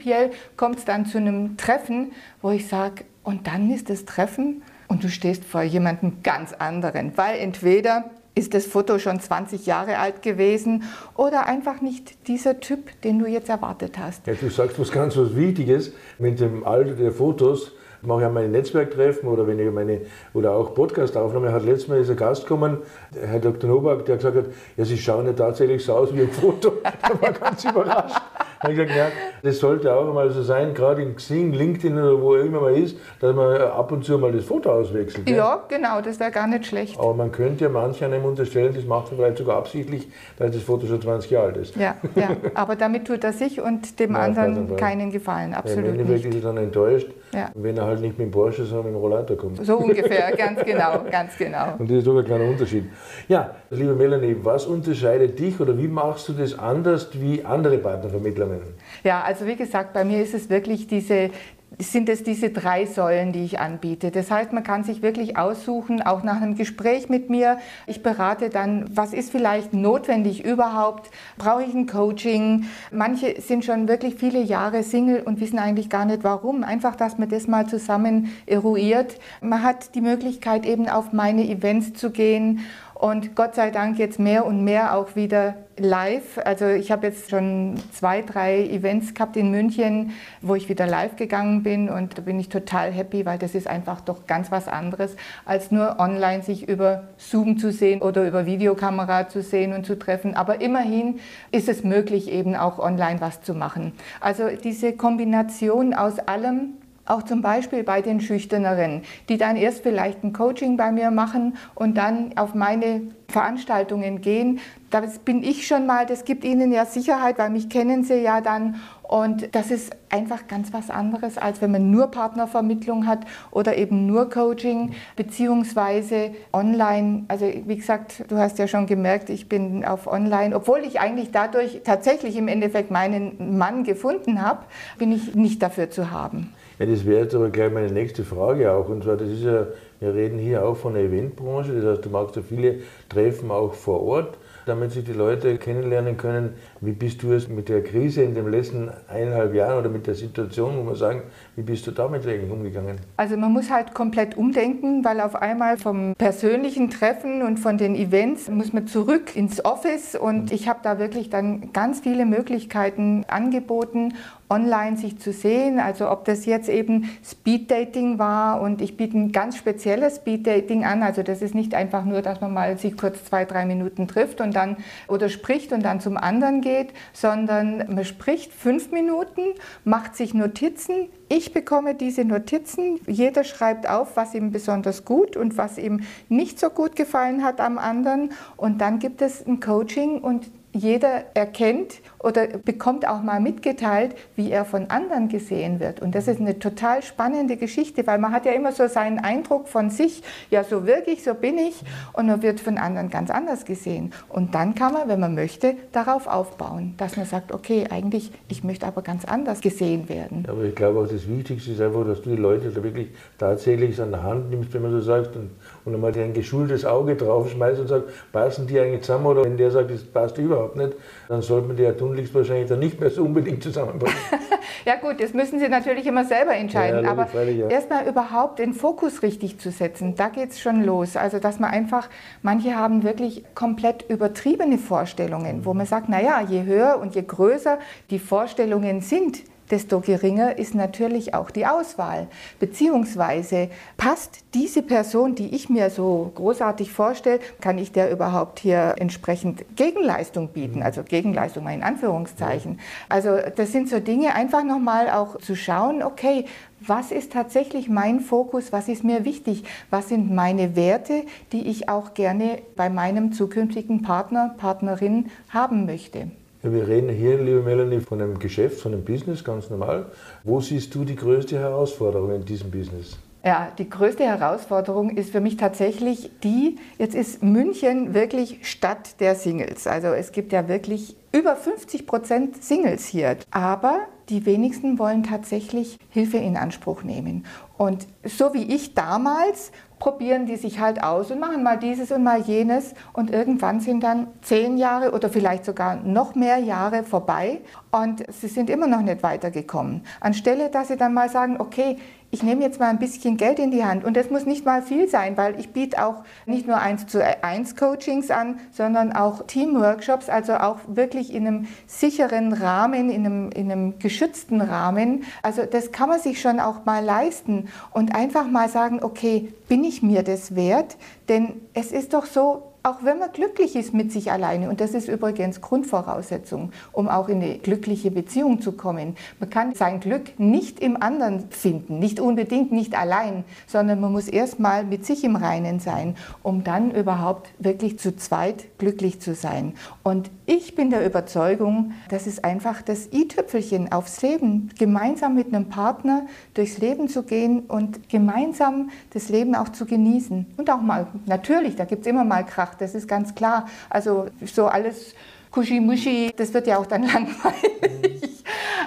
kommt 0.58 0.80
es 0.80 0.86
dann 0.86 1.06
zu 1.06 1.18
einem 1.18 1.58
Treffen, 1.58 2.12
wo 2.42 2.52
ich 2.52 2.68
sage, 2.68 3.06
und 3.24 3.48
dann 3.48 3.70
ist 3.72 3.90
das 3.90 4.06
Treffen 4.06 4.64
und 4.88 5.04
du 5.04 5.10
stehst 5.10 5.46
vor 5.46 5.62
jemandem 5.62 6.24
ganz 6.24 6.54
anderen, 6.54 7.14
weil 7.16 7.40
entweder 7.40 8.06
ist 8.36 8.54
das 8.54 8.66
Foto 8.66 9.00
schon 9.00 9.20
20 9.20 9.66
Jahre 9.66 9.98
alt 9.98 10.22
gewesen 10.22 10.84
oder 11.16 11.46
einfach 11.46 11.82
nicht 11.82 12.28
dieser 12.28 12.60
Typ, 12.60 13.02
den 13.02 13.20
du 13.20 13.28
jetzt 13.28 13.50
erwartet 13.50 13.98
hast? 13.98 14.26
Ja, 14.28 14.34
du 14.34 14.50
sagst 14.50 14.80
was 14.80 14.92
ganz 14.92 15.18
was 15.18 15.36
Wichtiges 15.36 15.94
mit 16.18 16.40
dem 16.40 16.66
Alter 16.66 16.94
der 16.94 17.12
Fotos. 17.12 17.74
Ich 18.02 18.08
mache 18.08 18.22
ja 18.22 18.30
meine 18.30 18.48
Netzwerktreffen 18.48 19.28
oder 19.28 19.46
wenn 19.46 19.60
ich 19.60 19.70
meine 19.72 20.02
oder 20.34 20.54
auch 20.54 20.74
Podcastaufnahmen. 20.74 21.52
Hat 21.52 21.66
letztes 21.66 21.90
Mal 21.90 22.00
ist 22.00 22.10
ein 22.10 22.16
Gast 22.16 22.44
gekommen, 22.44 22.78
Herr 23.14 23.40
Dr. 23.40 23.70
Nowak, 23.70 24.06
der 24.06 24.16
gesagt 24.16 24.38
hat, 24.38 24.46
ja, 24.78 24.86
Sie 24.86 24.98
schauen 24.98 25.26
ja 25.26 25.34
tatsächlich 25.34 25.84
so 25.84 25.94
aus 25.94 26.16
wie 26.16 26.22
ein 26.22 26.32
Foto. 26.32 26.78
Da 26.84 27.22
war 27.22 27.34
ganz 27.34 27.66
überrascht 27.66 28.22
habe 28.60 28.74
ich 28.74 28.80
gesagt, 28.80 28.98
ja, 28.98 29.08
das 29.44 29.60
sollte 29.60 29.94
auch 29.94 30.14
mal 30.14 30.30
so 30.32 30.42
sein, 30.44 30.74
gerade 30.74 31.02
in 31.02 31.16
Xing, 31.16 31.54
LinkedIn 31.54 31.98
oder 31.98 32.22
wo 32.22 32.36
immer 32.36 32.62
man 32.62 32.76
ist, 32.76 32.98
dass 33.20 33.36
man 33.36 33.62
ab 33.62 33.92
und 33.92 34.04
zu 34.06 34.18
mal 34.18 34.32
das 34.32 34.46
Foto 34.46 34.72
auswechselt. 34.72 35.30
Ja, 35.30 35.36
ja 35.36 35.64
genau, 35.68 36.02
das 36.02 36.20
wäre 36.20 36.32
gar 36.32 36.48
nicht 36.48 36.66
schlecht. 36.66 36.98
Aber 37.00 37.14
man 37.14 37.32
könnte 37.32 37.66
ja 37.66 37.70
manche 37.70 38.06
einem 38.06 38.26
unterstellen, 38.26 38.74
das 38.74 38.86
macht 38.86 39.12
er 39.12 39.18
vielleicht 39.18 39.38
sogar 39.38 39.58
absichtlich, 39.58 40.08
weil 40.38 40.50
das 40.50 40.62
Foto 40.62 40.88
schon 40.88 41.02
20 41.02 41.32
Jahre 41.32 41.48
alt 41.48 41.58
ist. 41.58 41.76
Ja, 41.76 41.96
ja. 42.16 42.30
aber 42.54 42.76
damit 42.76 43.06
tut 43.06 43.24
er 43.24 43.34
sich 43.34 43.62
und 43.62 44.00
dem 44.00 44.12
ja, 44.14 44.20
anderen 44.20 44.76
keinen 44.76 45.12
Gefallen, 45.12 45.54
absolut 45.54 45.86
ja, 45.86 45.94
Im 45.94 46.00
Endeffekt 46.00 46.34
ist 46.34 46.44
er 46.44 46.54
dann 46.54 46.64
enttäuscht, 46.64 47.08
ja. 47.34 47.50
wenn 47.56 47.78
er 47.78 47.86
halt 47.86 48.02
nicht 48.02 48.18
mit 48.18 48.28
dem 48.28 48.32
Porsche, 48.32 48.66
sondern 48.66 48.88
mit 48.88 48.96
dem 48.96 49.02
Rollator 49.02 49.38
kommt. 49.38 49.66
So 49.66 49.78
ungefähr, 49.78 50.32
ganz 50.38 50.64
genau, 50.64 51.04
ganz 51.10 51.38
genau. 51.38 51.76
Und 51.78 51.90
das 51.90 51.98
ist 51.98 52.08
doch 52.08 52.18
ein 52.18 52.26
kleiner 52.26 52.46
Unterschied. 52.46 52.86
Ja, 53.28 53.56
liebe 53.70 53.94
Melanie, 53.94 54.36
was 54.42 54.66
unterscheidet 54.66 55.40
dich 55.40 55.60
oder 55.60 55.78
wie 55.78 55.88
machst 55.88 56.30
du 56.30 56.34
das 56.34 56.58
anders 56.58 57.10
wie 57.14 57.44
andere 57.44 57.78
Partnervermittlungen? 57.78 58.62
Ja, 59.04 59.22
also 59.30 59.46
wie 59.46 59.56
gesagt, 59.56 59.94
bei 59.94 60.04
mir 60.04 60.24
ist 60.24 60.34
es 60.34 60.50
wirklich 60.50 60.88
diese, 60.88 61.30
sind 61.78 62.10
es 62.10 62.24
diese 62.24 62.50
drei 62.50 62.88
Säulen, 62.88 63.32
die 63.32 63.46
ich 63.46 63.60
anbiete. 63.60 64.10
Das 64.10 64.32
heißt, 64.32 64.54
man 64.54 64.64
kann 64.64 64.84
sich 64.84 65.04
wirklich 65.04 65.38
aussuchen, 65.38 66.02
auch 66.02 66.24
nach 66.24 66.42
einem 66.42 66.56
Gespräch 66.56 67.10
mit 67.10 67.30
mir. 67.30 67.60
Ich 67.86 68.02
berate 68.02 68.50
dann, 68.50 68.90
was 68.92 69.14
ist 69.14 69.30
vielleicht 69.30 69.72
notwendig 69.72 70.44
überhaupt? 70.44 71.12
Brauche 71.38 71.62
ich 71.62 71.76
ein 71.76 71.86
Coaching? 71.86 72.66
Manche 72.92 73.40
sind 73.40 73.66
schon 73.66 73.88
wirklich 73.88 74.16
viele 74.16 74.42
Jahre 74.42 74.82
Single 74.82 75.22
und 75.22 75.40
wissen 75.40 75.60
eigentlich 75.60 75.92
gar 75.92 76.06
nicht 76.06 76.24
warum. 76.24 76.64
Einfach, 76.64 76.96
dass 76.96 77.20
man 77.20 77.30
das 77.30 77.48
mal 77.48 77.68
zusammen 77.68 78.32
eruiert. 78.48 79.20
Man 79.42 79.62
hat 79.62 79.94
die 79.94 80.02
Möglichkeit, 80.02 80.66
eben 80.66 80.90
auf 80.90 81.14
meine 81.14 81.48
Events 81.48 81.94
zu 81.94 82.10
gehen 82.10 82.62
und 83.00 83.34
Gott 83.34 83.56
sei 83.56 83.72
Dank 83.72 83.98
jetzt 83.98 84.20
mehr 84.20 84.46
und 84.46 84.66
mehr 84.66 84.94
auch 84.94 85.16
wieder 85.16 85.56
live. 85.78 86.38
Also 86.44 86.68
ich 86.68 86.92
habe 86.92 87.08
jetzt 87.08 87.30
schon 87.30 87.76
zwei, 87.94 88.22
drei 88.22 88.66
Events 88.66 89.14
gehabt 89.14 89.38
in 89.38 89.52
München, 89.52 90.12
wo 90.42 90.54
ich 90.56 90.68
wieder 90.68 90.86
live 90.86 91.16
gegangen 91.16 91.64
bin 91.64 91.88
und 91.88 92.18
da 92.18 92.22
bin 92.22 92.38
ich 92.42 92.50
total 92.50 92.92
happy, 92.92 93.26
weil 93.26 93.38
das 93.38 93.56
ist 93.56 93.68
einfach 93.68 94.02
doch 94.02 94.28
ganz 94.28 94.52
was 94.52 94.68
anderes, 94.68 95.16
als 95.46 95.72
nur 95.72 95.98
online 95.98 96.44
sich 96.44 96.68
über 96.68 97.04
Zoom 97.16 97.58
zu 97.58 97.72
sehen 97.72 98.02
oder 98.02 98.28
über 98.28 98.46
Videokamera 98.46 99.30
zu 99.30 99.42
sehen 99.42 99.72
und 99.72 99.86
zu 99.86 99.98
treffen. 99.98 100.34
Aber 100.34 100.60
immerhin 100.60 101.22
ist 101.54 101.70
es 101.70 101.86
möglich, 101.86 102.30
eben 102.30 102.54
auch 102.54 102.80
online 102.80 103.22
was 103.22 103.42
zu 103.42 103.54
machen. 103.54 103.94
Also 104.20 104.50
diese 104.62 104.92
Kombination 104.92 105.94
aus 105.94 106.20
allem, 106.20 106.74
auch 107.10 107.24
zum 107.24 107.42
Beispiel 107.42 107.84
bei 107.84 108.02
den 108.02 108.22
Schüchterneren, 108.22 109.02
die 109.28 109.38
dann 109.38 109.56
erst 109.56 109.82
vielleicht 109.82 110.24
ein 110.24 110.32
Coaching 110.32 110.78
bei 110.78 110.92
mir 110.92 111.12
machen 111.12 111.58
und 111.76 111.98
dann 111.98 112.38
auf 112.38 112.54
meine 112.54 113.02
Veranstaltungen 113.28 114.22
gehen. 114.22 114.60
Das 114.90 115.20
bin 115.20 115.44
ich 115.44 115.68
schon 115.68 115.86
mal, 115.86 116.06
das 116.06 116.24
gibt 116.24 116.44
ihnen 116.44 116.72
ja 116.72 116.86
Sicherheit, 116.86 117.38
weil 117.38 117.50
mich 117.50 117.70
kennen 117.70 118.04
sie 118.04 118.22
ja 118.22 118.42
dann. 118.42 118.76
Und 119.04 119.56
das 119.56 119.72
ist 119.72 119.96
einfach 120.10 120.48
ganz 120.48 120.72
was 120.72 120.92
anderes, 120.92 121.40
als 121.40 121.62
wenn 121.62 121.72
man 121.72 121.90
nur 121.90 122.08
Partnervermittlung 122.08 123.08
hat 123.08 123.22
oder 123.50 123.76
eben 123.76 124.06
nur 124.06 124.30
Coaching, 124.30 124.94
beziehungsweise 125.16 126.32
online. 126.54 127.26
Also 127.28 127.52
wie 127.66 127.76
gesagt, 127.76 128.26
du 128.28 128.38
hast 128.38 128.60
ja 128.60 128.68
schon 128.68 128.86
gemerkt, 128.86 129.32
ich 129.32 129.50
bin 129.50 129.84
auf 129.84 130.06
online, 130.06 130.56
obwohl 130.56 130.80
ich 130.80 131.00
eigentlich 131.00 131.32
dadurch 131.32 131.82
tatsächlich 131.84 132.36
im 132.36 132.48
Endeffekt 132.48 132.92
meinen 132.92 133.58
Mann 133.58 133.84
gefunden 133.84 134.44
habe, 134.44 134.66
bin 135.00 135.12
ich 135.12 135.34
nicht 135.34 135.62
dafür 135.64 135.90
zu 135.90 136.12
haben. 136.12 136.54
Ja, 136.80 136.86
das 136.86 137.06
wäre 137.06 137.24
jetzt 137.24 137.36
aber 137.36 137.50
gleich 137.50 137.74
meine 137.74 137.92
nächste 137.92 138.24
Frage 138.24 138.72
auch. 138.72 138.88
Und 138.88 139.04
zwar, 139.04 139.18
das 139.18 139.28
ist 139.28 139.44
ja, 139.44 139.68
wir 140.00 140.14
reden 140.14 140.40
hier 140.40 140.66
auch 140.66 140.78
von 140.78 140.94
der 140.94 141.04
Eventbranche, 141.04 141.74
das 141.74 141.86
heißt, 141.86 142.06
du 142.06 142.10
machst 142.10 142.38
ja 142.38 142.42
viele 142.42 142.76
Treffen 143.10 143.52
auch 143.52 143.74
vor 143.74 144.02
Ort 144.02 144.38
damit 144.70 144.92
sich 144.92 145.04
die 145.04 145.14
Leute 145.14 145.58
kennenlernen 145.58 146.16
können. 146.16 146.54
Wie 146.80 146.92
bist 146.92 147.24
du 147.24 147.34
es 147.34 147.50
mit 147.50 147.68
der 147.70 147.84
Krise 147.84 148.22
in 148.22 148.36
den 148.36 148.50
letzten 148.50 148.90
eineinhalb 149.08 149.54
Jahren 149.54 149.80
oder 149.80 149.90
mit 149.90 150.08
der 150.08 150.16
Situation, 150.16 150.78
wo 150.78 150.84
man 150.84 150.96
sagen, 150.96 151.24
wie 151.56 151.64
bist 151.64 151.86
du 151.88 151.92
damit 151.92 152.26
eigentlich 152.26 152.52
umgegangen? 152.52 153.00
Also 153.18 153.36
man 153.36 153.52
muss 153.52 153.70
halt 153.70 153.94
komplett 153.94 154.38
umdenken, 154.38 155.04
weil 155.04 155.20
auf 155.20 155.36
einmal 155.36 155.78
vom 155.78 156.14
persönlichen 156.16 156.90
Treffen 156.90 157.42
und 157.42 157.58
von 157.58 157.78
den 157.78 157.96
Events 157.96 158.50
muss 158.50 158.72
man 158.72 158.88
zurück 158.88 159.36
ins 159.36 159.66
Office 159.66 160.16
und 160.16 160.52
ich 160.52 160.70
habe 160.70 160.80
da 160.84 161.00
wirklich 161.00 161.30
dann 161.30 161.74
ganz 161.74 162.02
viele 162.02 162.26
Möglichkeiten 162.26 163.26
angeboten 163.28 164.14
online 164.50 164.98
sich 164.98 165.20
zu 165.20 165.32
sehen. 165.32 165.80
Also 165.80 166.10
ob 166.10 166.26
das 166.26 166.46
jetzt 166.46 166.70
eben 166.70 167.10
Speed 167.24 167.70
Dating 167.70 168.18
war 168.18 168.62
und 168.62 168.82
ich 168.82 168.98
biete 168.98 169.18
ein 169.18 169.32
ganz 169.32 169.58
spezielles 169.58 170.18
Speed 170.18 170.48
Dating 170.48 170.86
an. 170.86 171.04
Also 171.04 171.24
das 171.24 171.42
ist 171.42 171.54
nicht 171.54 171.76
einfach 171.76 172.04
nur, 172.04 172.22
dass 172.22 172.42
man 172.42 172.54
mal 172.54 172.78
sich 172.78 172.98
kurz 172.98 173.24
zwei, 173.26 173.46
drei 173.46 173.66
Minuten 173.66 174.08
trifft 174.08 174.42
und 174.42 174.56
dann 174.56 174.78
oder 175.08 175.30
spricht 175.30 175.72
und 175.72 175.84
dann 175.84 176.02
zum 176.02 176.18
anderen 176.18 176.62
geht, 176.62 176.94
sondern 177.14 177.94
man 177.94 178.06
spricht 178.06 178.52
fünf 178.52 178.92
Minuten, 178.92 179.42
macht 179.84 180.16
sich 180.16 180.34
Notizen. 180.34 181.10
Ich 181.30 181.54
bekomme 181.54 181.94
diese 181.94 182.26
Notizen. 182.26 183.00
Jeder 183.06 183.44
schreibt 183.44 183.88
auf, 183.88 184.18
was 184.18 184.34
ihm 184.34 184.52
besonders 184.52 185.06
gut 185.06 185.38
und 185.38 185.58
was 185.58 185.78
ihm 185.78 186.02
nicht 186.28 186.60
so 186.60 186.70
gut 186.72 186.96
gefallen 186.96 187.44
hat 187.44 187.62
am 187.62 187.78
anderen. 187.78 188.32
Und 188.58 188.82
dann 188.82 188.98
gibt 188.98 189.22
es 189.22 189.46
ein 189.46 189.60
Coaching 189.60 190.20
und 190.22 190.50
jeder 190.72 191.36
erkennt 191.36 191.96
oder 192.20 192.48
bekommt 192.48 193.08
auch 193.08 193.22
mal 193.22 193.40
mitgeteilt, 193.40 194.16
wie 194.36 194.52
er 194.52 194.66
von 194.66 194.90
anderen 194.90 195.30
gesehen 195.30 195.80
wird. 195.80 196.02
Und 196.02 196.16
das 196.16 196.28
ist 196.28 196.40
eine 196.40 196.60
total 196.60 197.02
spannende 197.02 197.58
Geschichte, 197.58 198.06
weil 198.08 198.20
man 198.20 198.32
hat 198.34 198.46
ja 198.46 198.52
immer 198.52 198.72
so 198.72 198.88
seinen 198.88 199.20
Eindruck 199.20 199.68
von 199.68 199.90
sich, 199.90 200.22
ja, 200.50 200.64
so 200.64 200.86
wirklich, 200.86 201.24
so 201.24 201.34
bin 201.34 201.58
ich, 201.58 201.82
und 202.14 202.28
man 202.28 202.42
wird 202.42 202.60
von 202.60 202.78
anderen 202.78 203.10
ganz 203.10 203.30
anders 203.30 203.66
gesehen. 203.66 204.12
Und 204.28 204.54
dann 204.54 204.76
kann 204.76 204.94
man, 204.94 205.08
wenn 205.08 205.20
man 205.20 205.36
möchte, 205.36 205.76
darauf 205.92 206.28
aufbauen, 206.28 206.94
dass 206.98 207.16
man 207.16 207.26
sagt, 207.26 207.54
okay, 207.54 207.86
eigentlich, 207.90 208.32
ich 208.50 208.64
möchte 208.64 208.86
aber 208.86 209.02
ganz 209.02 209.26
anders 209.26 209.62
gesehen 209.62 210.10
werden. 210.10 210.46
Aber 210.48 210.64
ich 210.64 210.76
glaube 210.76 211.00
auch, 211.00 211.08
das 211.08 211.28
Wichtigste 211.28 211.72
ist 211.72 211.82
einfach, 211.82 212.06
dass 212.06 212.22
du 212.22 212.32
die 212.32 212.36
Leute 212.36 212.70
da 212.70 212.84
wirklich 212.84 213.10
tatsächlich 213.38 214.00
an 214.02 214.12
der 214.12 214.24
Hand 214.24 214.50
nimmst, 214.50 214.74
wenn 214.74 214.82
man 214.82 214.92
so 214.92 215.02
sagt, 215.02 215.36
und, 215.36 215.52
und 215.86 215.94
einmal 215.94 216.12
dir 216.12 216.24
ein 216.24 216.34
geschultes 216.34 216.84
Auge 216.86 217.16
draufschmeißt 217.16 217.80
und 217.80 217.88
sagt, 217.88 218.10
passen 218.32 218.68
die 218.68 218.80
eigentlich 218.80 219.02
zusammen? 219.02 219.26
Oder 219.28 219.46
wenn 219.46 219.58
der 219.58 219.72
sagt, 219.72 219.92
das 219.92 220.04
passt 220.04 220.38
überhaupt 220.38 220.76
nicht, 220.76 220.94
dann 221.28 221.42
sollte 221.42 221.68
man 221.68 221.78
die 221.78 221.84
ja 221.84 221.94
tunlichst 222.10 222.34
wahrscheinlich 222.34 222.68
dann 222.68 222.80
nicht 222.80 223.00
mehr 223.00 223.10
so 223.10 223.24
unbedingt 223.24 223.62
zusammenbringen. 223.62 224.16
ja 224.86 224.96
gut, 224.96 225.22
das 225.22 225.34
müssen 225.34 225.60
Sie 225.60 225.70
natürlich 225.70 226.08
immer 226.08 226.26
selber 226.26 226.56
entscheiden. 226.56 227.06
Ja, 227.06 227.12
aber 227.12 227.28
ja. 227.44 227.68
erstmal 227.68 228.08
überhaupt 228.08 228.60
den 228.60 228.74
Fokus 228.74 229.22
richtig 229.22 229.60
zu 229.60 229.70
setzen, 229.70 230.16
da 230.16 230.30
geht 230.30 230.50
es 230.52 230.60
schon 230.60 230.84
los. 230.84 231.16
Also 231.16 231.40
dass 231.40 231.60
man 231.60 231.70
einfach, 231.70 232.10
manche 232.42 232.76
haben 232.76 233.04
wirklich 233.04 233.44
komplett 233.54 234.10
übertriebene 234.10 234.80
Vorstellungen, 234.80 235.66
wo 235.66 235.74
man 235.74 235.86
sagt, 235.86 236.10
naja, 236.10 236.42
je 236.42 236.64
höher 236.64 237.00
und 237.00 237.14
je 237.14 237.22
größer 237.22 237.78
die 238.10 238.20
Vorstellungen 238.20 239.02
sind, 239.02 239.44
desto 239.72 240.00
geringer 240.00 240.58
ist 240.58 240.76
natürlich 240.76 241.34
auch 241.34 241.52
die 241.52 241.66
Auswahl. 241.66 242.28
Beziehungsweise 242.60 243.70
passt 243.98 244.40
diese 244.54 244.82
Person, 244.82 245.36
die 245.36 245.56
ich 245.56 245.70
mir 245.70 245.90
so 245.90 246.32
großartig 246.36 246.92
vorstelle, 246.92 247.40
kann 247.62 247.78
ich 247.78 247.92
der 247.92 248.12
überhaupt 248.12 248.60
hier 248.60 248.96
entsprechend 248.98 249.64
Gegenleistung 249.76 250.50
bieten? 250.50 250.82
Also 250.82 251.04
Gegenleistung 251.04 251.64
mal 251.64 251.74
in 251.74 251.84
Anführungszeichen. 251.84 252.80
Also 253.10 253.38
das 253.56 253.72
sind 253.72 253.90
so 253.90 254.00
Dinge, 254.00 254.36
einfach 254.36 254.64
nochmal 254.64 255.10
auch 255.10 255.38
zu 255.38 255.56
schauen, 255.56 256.04
okay, 256.04 256.46
was 256.80 257.12
ist 257.12 257.34
tatsächlich 257.34 257.90
mein 257.90 258.22
Fokus, 258.22 258.72
was 258.72 258.88
ist 258.88 259.04
mir 259.04 259.26
wichtig, 259.26 259.64
was 259.90 260.10
sind 260.10 260.34
meine 260.34 260.76
Werte, 260.76 261.24
die 261.52 261.68
ich 261.68 261.90
auch 261.90 262.14
gerne 262.14 262.60
bei 262.76 262.90
meinem 262.90 263.34
zukünftigen 263.34 264.02
Partner, 264.02 264.56
Partnerin 264.58 265.30
haben 265.50 265.86
möchte. 265.86 266.32
Ja, 266.62 266.74
wir 266.74 266.90
reden 266.90 267.08
hier, 267.08 267.42
liebe 267.42 267.62
Melanie, 267.62 268.02
von 268.02 268.22
einem 268.22 268.38
Geschäft, 268.38 268.82
von 268.82 268.92
einem 268.92 269.06
Business, 269.06 269.46
ganz 269.46 269.70
normal. 269.70 270.08
Wo 270.44 270.60
siehst 270.60 270.94
du 270.94 271.06
die 271.06 271.16
größte 271.16 271.58
Herausforderung 271.58 272.36
in 272.36 272.44
diesem 272.44 272.70
Business? 272.70 273.18
Ja, 273.46 273.72
die 273.78 273.90
größte 273.90 274.26
Herausforderung 274.26 275.12
ist 275.12 275.32
für 275.32 275.40
mich 275.40 275.56
tatsächlich 275.56 276.30
die, 276.44 276.76
jetzt 276.98 277.16
ist 277.16 277.42
München 277.42 278.14
wirklich 278.14 278.68
Stadt 278.70 279.22
der 279.22 279.36
Singles. 279.36 279.88
Also 279.88 280.08
es 280.08 280.34
gibt 280.34 280.52
ja 280.52 280.68
wirklich 280.68 281.16
über 281.32 281.56
50 281.56 282.06
Prozent 282.06 282.62
Singles 282.62 283.06
hier. 283.06 283.38
Aber 283.52 284.02
die 284.28 284.46
wenigsten 284.46 285.00
wollen 285.00 285.24
tatsächlich 285.24 285.98
Hilfe 286.10 286.38
in 286.38 286.58
Anspruch 286.58 287.04
nehmen. 287.04 287.46
Und 287.78 288.06
so 288.26 288.54
wie 288.54 288.76
ich 288.76 288.94
damals, 288.96 289.72
probieren 290.00 290.46
die 290.46 290.56
sich 290.56 290.80
halt 290.80 291.04
aus 291.04 291.30
und 291.30 291.40
machen 291.40 291.62
mal 291.62 291.78
dieses 291.78 292.12
und 292.12 292.24
mal 292.24 292.42
jenes. 292.42 292.94
Und 293.14 293.32
irgendwann 293.32 293.80
sind 293.82 294.02
dann 294.02 294.28
zehn 294.42 294.78
Jahre 294.78 295.12
oder 295.12 295.30
vielleicht 295.30 295.66
sogar 295.66 295.98
noch 295.98 296.36
mehr 296.36 296.58
Jahre 296.58 297.04
vorbei 297.04 297.62
und 297.92 298.24
sie 298.32 298.48
sind 298.48 298.70
immer 298.70 298.88
noch 298.88 299.02
nicht 299.02 299.22
weitergekommen. 299.22 300.04
Anstelle, 300.20 300.70
dass 300.70 300.88
sie 300.88 300.98
dann 300.98 301.14
mal 301.14 301.30
sagen, 301.30 301.58
okay, 301.60 301.98
ich 302.32 302.44
nehme 302.44 302.62
jetzt 302.62 302.80
mal 302.80 302.90
ein 302.90 303.00
bisschen 303.00 303.38
Geld 303.38 303.60
in 303.60 303.72
die 303.72 303.84
Hand 303.84 304.04
und 304.04 304.16
das 304.16 304.30
muss 304.30 304.46
nicht 304.46 304.66
mal 304.66 304.82
viel 304.84 305.08
sein, 305.08 305.36
weil 305.36 305.60
ich 305.60 305.70
biete 305.72 306.04
auch 306.06 306.24
nicht 306.46 306.68
nur 306.68 306.78
eins 306.78 307.08
zu 307.08 307.24
eins 307.44 307.76
Coachings 307.76 308.30
an, 308.30 308.60
sondern 308.72 309.14
auch 309.14 309.48
Teamworkshops, 309.48 310.30
also 310.30 310.54
auch 310.54 310.78
wirklich 310.88 311.34
in 311.34 311.48
einem 311.48 311.68
sicheren 311.88 312.54
Rahmen, 312.54 313.10
in 313.10 313.26
einem, 313.26 313.50
in 313.52 313.72
einem 313.72 314.00
geschützten 314.00 314.62
Rahmen. 314.62 315.24
Also 315.42 315.66
das 315.66 315.92
kann 315.92 316.10
man 316.10 316.20
sich 316.20 316.40
schon 316.40 316.60
auch 316.60 316.86
mal 316.86 317.04
leisten 317.04 317.70
und 317.92 318.14
einfach 318.14 318.48
mal 318.48 318.70
sagen, 318.70 319.04
okay, 319.04 319.52
bin 319.68 319.84
ich 319.84 320.04
mir 320.04 320.24
das 320.24 320.56
wert? 320.56 320.98
Denn 321.30 321.62
es 321.74 321.92
ist 321.92 322.14
doch 322.14 322.26
so, 322.26 322.69
auch 322.84 323.04
wenn 323.04 323.20
man 323.20 323.32
glücklich 323.32 323.76
ist 323.76 323.94
mit 323.94 324.12
sich 324.12 324.32
alleine, 324.32 324.70
und 324.70 324.80
das 324.80 324.92
ist 324.92 325.08
übrigens 325.08 325.62
Grundvoraussetzung, 325.62 326.72
um 326.92 327.08
auch 327.08 327.28
in 327.28 327.42
eine 327.42 327.58
glückliche 327.58 328.12
Beziehung 328.12 328.62
zu 328.62 328.72
kommen. 328.72 329.16
Man 329.40 329.50
kann 329.50 329.76
sein 329.76 330.00
Glück 330.00 330.40
nicht 330.40 330.80
im 330.80 331.02
anderen 331.02 331.50
finden, 331.52 332.00
nicht 332.00 332.20
unbedingt 332.20 332.72
nicht 332.72 332.98
allein, 332.98 333.44
sondern 333.68 334.00
man 334.00 334.12
muss 334.12 334.28
erstmal 334.28 334.86
mit 334.86 335.06
sich 335.06 335.24
im 335.24 335.36
Reinen 335.36 335.80
sein, 335.80 336.16
um 336.42 336.64
dann 336.64 336.92
überhaupt 336.92 337.50
wirklich 337.60 338.00
zu 338.00 338.16
zweit 338.16 338.78
glücklich 338.78 339.20
zu 339.20 339.36
sein. 339.36 339.74
Und 340.04 340.32
ich 340.46 340.76
bin 340.76 340.90
der 340.90 341.06
Überzeugung, 341.06 341.92
das 342.10 342.28
ist 342.28 342.44
einfach 342.44 342.82
das 342.82 343.12
i-Tüpfelchen 343.12 343.92
aufs 343.92 344.22
Leben, 344.22 344.70
gemeinsam 344.80 345.36
mit 345.36 345.54
einem 345.54 345.70
Partner 345.70 346.26
durchs 346.54 346.78
Leben 346.80 347.08
zu 347.08 347.24
gehen 347.24 347.62
und 347.68 348.10
gemeinsam 348.10 348.90
das 349.12 349.30
Leben 349.30 349.54
auch 349.54 349.70
zu 349.70 349.86
genießen. 349.86 350.46
Und 350.58 350.70
auch 350.72 350.82
mal, 350.82 351.08
natürlich, 351.26 351.76
da 351.76 351.86
gibt 351.86 352.02
es 352.02 352.08
immer 352.08 352.24
mal 352.24 352.46
Krach 352.46 352.69
gemacht, 352.70 352.82
das 352.82 352.96
ist 352.96 353.08
ganz 353.08 353.36
klar. 353.36 353.68
Also 353.90 354.28
so 354.46 354.68
alles 354.68 355.14
Kuschimuschi, 355.52 356.32
das 356.36 356.54
wird 356.54 356.68
ja 356.68 356.78
auch 356.78 356.86
dann 356.86 357.04
langweilig. 357.14 358.44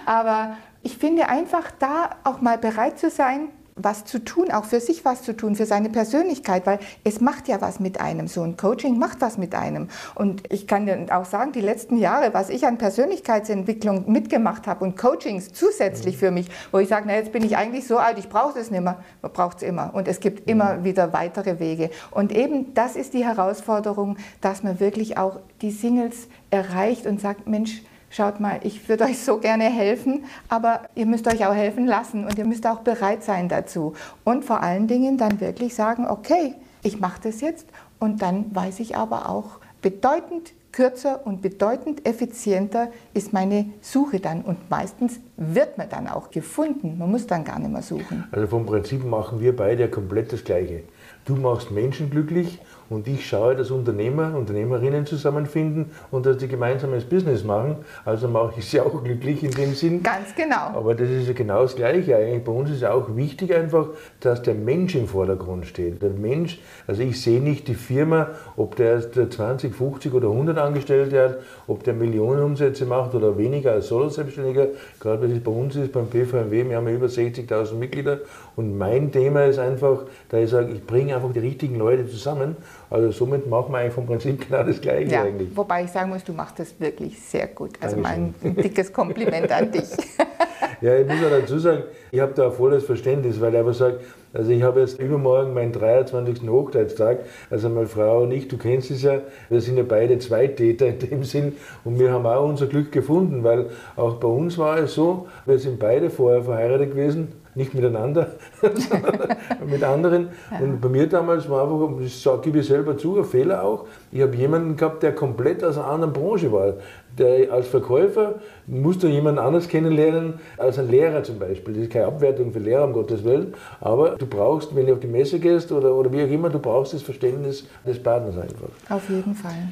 Aber 0.07 0.57
ich 0.83 0.97
finde 0.97 1.29
einfach 1.29 1.71
da 1.79 2.11
auch 2.25 2.41
mal 2.41 2.59
bereit 2.59 2.99
zu 2.99 3.11
sein, 3.11 3.49
was 3.75 4.05
zu 4.05 4.23
tun, 4.23 4.51
auch 4.51 4.65
für 4.65 4.81
sich 4.81 5.05
was 5.05 5.23
zu 5.23 5.35
tun, 5.35 5.57
für 5.57 5.67
seine 5.67 5.89
Persönlichkeit, 5.89 6.67
weil 6.67 6.79
es 7.05 7.21
macht 7.21 7.49
ja 7.49 7.61
was 7.61 7.81
mit 7.81 8.01
einem. 8.01 8.29
So 8.29 8.43
ein 8.43 8.57
Coaching 8.57 8.99
macht 8.99 9.21
was 9.21 9.39
mit 9.39 9.55
einem. 9.55 9.89
Und 10.15 10.43
ich 10.53 10.67
kann 10.67 10.87
dir 10.87 11.07
auch 11.11 11.25
sagen, 11.25 11.53
die 11.53 11.61
letzten 11.61 11.97
Jahre, 11.97 12.35
was 12.35 12.51
ich 12.51 12.67
an 12.67 12.79
Persönlichkeitsentwicklung 12.79 14.11
mitgemacht 14.11 14.67
habe 14.67 14.85
und 14.85 14.97
Coachings 14.97 15.53
zusätzlich 15.53 16.19
für 16.19 16.31
mich, 16.31 16.49
wo 16.71 16.79
ich 16.79 16.89
sage, 16.89 17.05
na 17.07 17.15
jetzt 17.15 17.33
bin 17.33 17.45
ich 17.45 17.57
eigentlich 17.57 17.87
so 17.87 17.99
alt, 17.99 18.19
ich 18.19 18.29
brauche 18.29 18.59
es 18.59 18.71
nicht 18.71 18.83
mehr. 18.83 18.99
Man 19.23 19.33
braucht 19.33 19.59
es 19.59 19.63
immer. 19.63 19.95
Und 19.95 20.09
es 20.09 20.21
gibt 20.21 20.49
immer 20.49 20.85
wieder 20.85 21.13
weitere 21.13 21.59
Wege. 21.59 21.91
Und 22.11 22.33
eben 22.33 22.75
das 22.75 22.97
ist 22.97 23.15
die 23.15 23.25
Herausforderung, 23.25 24.17
dass 24.41 24.63
man 24.63 24.81
wirklich 24.81 25.17
auch 25.17 25.41
die 25.63 25.71
Singles 25.71 26.29
erreicht 26.51 27.07
und 27.07 27.21
sagt, 27.21 27.49
Mensch, 27.49 27.83
schaut 28.13 28.39
mal, 28.39 28.61
ich 28.63 28.89
würde 28.89 29.05
euch 29.05 29.19
so 29.19 29.39
gerne 29.39 29.65
helfen, 29.65 30.25
aber 30.49 30.83
ihr 30.95 31.07
müsst 31.07 31.27
euch 31.27 31.45
auch 31.47 31.55
helfen 31.55 31.87
lassen 31.87 32.25
und 32.25 32.39
ihr 32.39 32.45
müsst 32.45 32.67
auch 32.67 32.81
bereit 32.81 33.25
sein 33.25 33.49
dazu. 33.49 33.95
Und 34.23 34.45
vor 34.45 34.63
allen 34.63 34.87
Dingen 34.87 35.19
dann 35.19 35.41
wirklich 35.41 35.75
sagen, 35.75 36.07
okay, 36.07 36.55
ich 36.83 37.01
mache 37.01 37.21
das 37.25 37.41
jetzt 37.41 37.67
und 37.99 38.23
dann 38.23 38.55
weiß 38.55 38.81
ich 38.81 38.97
aber 38.97 39.29
auch 39.29 39.59
bedeutend 39.81 40.53
kürzer 40.73 41.27
und 41.27 41.43
bedeutend 41.43 42.07
effizienter 42.07 42.91
ist 43.15 43.33
meine 43.33 43.67
Suche 43.81 44.21
dann. 44.21 44.41
Und 44.41 44.71
meistens 44.71 45.21
wird 45.37 45.77
man 45.77 45.89
dann 45.89 46.09
auch 46.09 46.31
gefunden. 46.31 46.97
Man 46.99 47.11
muss 47.11 47.27
dann 47.27 47.45
gar 47.45 47.59
nicht 47.59 47.71
mehr 47.71 47.83
suchen. 47.83 48.25
Also 48.33 48.47
vom 48.47 48.65
Prinzip 48.65 49.05
machen 49.05 49.41
wir 49.41 49.55
beide 49.55 49.89
komplett 49.89 50.33
das 50.33 50.45
Gleiche. 50.45 50.83
Du 51.25 51.37
machst 51.37 51.71
Menschen 51.71 52.11
glücklich 52.11 52.59
und 52.93 53.09
ich 53.09 53.27
schaue, 53.27 53.57
dass 53.57 53.71
Unternehmer, 53.71 54.37
Unternehmerinnen 54.37 55.07
zusammenfinden 55.07 55.93
und 56.11 56.27
dass 56.27 56.37
die 56.37 56.49
gemeinsames 56.49 57.05
Business 57.05 57.43
machen. 57.43 57.77
Also 58.05 58.29
mache 58.29 58.55
ich 58.59 58.67
sie 58.69 58.81
auch 58.81 59.03
glücklich 59.03 59.43
in 59.43 59.51
dem 59.53 59.75
Sinn. 59.75 60.03
Ganz 60.03 60.35
genau. 60.35 60.77
Aber 60.77 60.95
das 60.95 61.09
ist 61.09 61.27
ja 61.27 61.33
genau 61.33 61.63
das 61.63 61.75
Gleiche 61.75 62.17
eigentlich. 62.17 62.45
Bei 62.45 62.53
uns 62.53 62.71
ist 62.71 62.85
auch 62.85 63.17
wichtig 63.17 63.55
einfach, 63.55 63.87
dass 64.21 64.43
der 64.43 64.55
Mensch 64.55 64.95
im 64.95 65.09
Vordergrund 65.09 65.67
steht. 65.67 66.03
Der 66.03 66.11
Mensch, 66.11 66.61
also 66.87 67.03
ich 67.03 67.21
sehe 67.21 67.41
nicht 67.41 67.67
die 67.69 67.75
Firma, 67.75 68.29
ob 68.57 68.77
der 68.77 69.01
20, 69.11 69.75
50 69.75 70.13
oder 70.13 70.29
100 70.29 70.59
Angestellte 70.59 71.23
hat, 71.23 71.39
ob 71.67 71.85
der 71.85 71.95
Millionen 71.95 72.43
Umsätze 72.43 72.85
macht 72.85 73.15
oder 73.15 73.39
weniger 73.39 73.73
als 73.73 73.89
Solo-Selbstständiger. 73.89 74.67
Gerade 75.01 75.23
was 75.23 75.31
es 75.31 75.43
bei 75.43 75.53
uns 75.53 75.77
ist, 75.77 75.93
beim 75.93 76.09
PVMW, 76.09 76.69
wir 76.69 76.77
haben 76.77 76.89
ja 76.89 76.95
über 76.95 77.07
60.000 77.07 77.75
Mitglieder. 77.75 78.19
Und 78.55 78.77
mein 78.77 79.11
Thema 79.11 79.45
ist 79.45 79.59
einfach, 79.59 80.03
da 80.29 80.39
ich 80.39 80.51
sage, 80.51 80.73
ich 80.73 80.87
bringe 80.93 81.17
einfach 81.17 81.33
die 81.33 81.41
richtigen 81.41 81.77
Leute 81.77 82.07
zusammen 82.07 82.57
also 82.93 83.11
somit 83.11 83.49
machen 83.49 83.73
wir 83.73 83.79
eigentlich 83.79 83.95
vom 83.95 84.05
Prinzip 84.05 84.47
genau 84.47 84.63
das 84.63 84.79
Gleiche 84.79 85.11
ja, 85.11 85.23
eigentlich. 85.23 85.57
Wobei 85.57 85.85
ich 85.85 85.91
sagen 85.91 86.11
muss, 86.11 86.23
du 86.25 86.35
machst 86.35 86.59
das 86.59 86.79
wirklich 86.79 87.19
sehr 87.19 87.47
gut. 87.47 87.71
Also 87.81 87.97
mein 87.97 88.35
dickes 88.43 88.93
Kompliment 88.93 89.51
an 89.51 89.73
dich. 89.73 89.89
ja, 90.83 90.99
ich 90.99 91.07
muss 91.07 91.17
auch 91.25 91.31
dazu 91.31 91.59
sagen, 91.59 91.85
ich 92.11 92.21
habe 92.21 92.35
da 92.35 92.51
volles 92.51 92.85
Verständnis, 92.85 93.41
weil 93.41 93.55
ich 93.55 93.61
aber 93.61 93.73
sage, 93.73 94.01
also 94.35 94.51
ich 94.51 94.63
habe 94.63 94.81
jetzt 94.81 95.01
übermorgen 95.01 95.55
meinen 95.55 95.73
23. 95.73 96.47
Hochzeitstag, 96.47 97.21
also 97.49 97.71
meine 97.71 97.87
Frau 97.87 98.25
und 98.25 98.33
ich, 98.33 98.49
du 98.49 98.59
kennst 98.59 98.91
es 98.91 99.03
ja, 99.03 99.21
wir 99.49 99.61
sind 99.63 99.79
ja 99.79 99.85
beide 99.89 100.19
Zweitäter 100.19 100.89
in 100.89 100.99
dem 100.99 101.25
Sinn 101.25 101.57
und 101.85 101.99
wir 101.99 102.13
haben 102.13 102.27
auch 102.27 102.47
unser 102.47 102.67
Glück 102.67 102.93
gefunden, 102.93 103.43
weil 103.43 103.71
auch 103.97 104.17
bei 104.17 104.29
uns 104.29 104.59
war 104.59 104.79
es 104.79 104.95
so, 104.95 105.29
wir 105.47 105.59
sind 105.59 105.79
beide 105.79 106.11
vorher 106.11 106.43
verheiratet 106.43 106.91
gewesen, 106.91 107.29
nicht 107.55 107.75
miteinander, 107.75 108.29
sondern 108.61 109.37
mit 109.67 109.83
anderen. 109.85 110.29
Ja. 110.51 110.59
Und 110.61 110.81
bei 110.81 110.89
mir 110.89 111.07
damals 111.07 111.49
war 111.51 111.65
einfach, 111.65 111.99
das 112.01 112.43
gebe 112.43 112.61
ich 112.61 112.67
selber 112.67 112.97
zu, 112.97 113.19
ein 113.19 113.25
Fehler 113.25 113.63
auch. 113.63 113.87
Ich 114.11 114.23
habe 114.23 114.35
jemanden 114.37 114.77
gehabt, 114.77 115.03
der 115.03 115.15
komplett 115.15 115.63
aus 115.63 115.77
einer 115.77 115.87
anderen 115.87 116.13
Branche 116.13 116.51
war. 116.51 116.75
Der 117.19 117.53
als 117.53 117.69
Verkäufer 117.69 118.37
musst 118.67 119.03
du 119.03 119.07
jemanden 119.07 119.39
anders 119.39 119.69
kennenlernen 119.69 120.41
als 120.57 120.79
ein 120.79 120.89
Lehrer 120.89 121.23
zum 121.23 121.39
Beispiel. 121.39 121.75
Das 121.75 121.83
ist 121.83 121.93
keine 121.93 122.07
Abwertung 122.07 122.53
für 122.53 122.59
Lehrer, 122.59 122.85
um 122.85 122.95
Gottes 122.95 123.23
Willen. 123.23 123.53
Aber 123.83 124.11
du 124.11 124.27
brauchst, 124.27 124.75
wenn 124.75 124.87
du 124.87 124.95
auf 124.95 125.01
die 125.01 125.09
Messe 125.09 125.39
gehst 125.39 125.71
oder, 125.73 125.95
oder 125.95 126.11
wie 126.11 126.23
auch 126.23 126.31
immer, 126.31 126.49
du 126.49 126.59
brauchst 126.59 126.95
das 126.95 127.03
Verständnis 127.03 127.67
des 127.87 128.03
Partners 128.03 128.37
einfach. 128.39 128.69
Auf 128.89 129.11
jeden 129.11 129.35
Fall. 129.35 129.69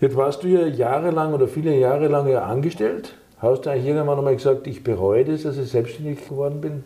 Jetzt 0.00 0.16
warst 0.16 0.44
du 0.44 0.48
ja 0.48 0.66
jahrelang 0.66 1.34
oder 1.34 1.46
viele 1.46 1.76
Jahre 1.76 2.08
lang 2.08 2.26
ja 2.28 2.44
angestellt. 2.44 3.14
Hast 3.38 3.66
du 3.66 3.70
eigentlich 3.70 3.86
irgendwann 3.86 4.18
einmal 4.18 4.36
gesagt, 4.36 4.66
ich 4.66 4.82
bereue 4.82 5.24
das, 5.24 5.42
dass 5.42 5.58
ich 5.58 5.68
selbstständig 5.68 6.26
geworden 6.26 6.60
bin? 6.60 6.84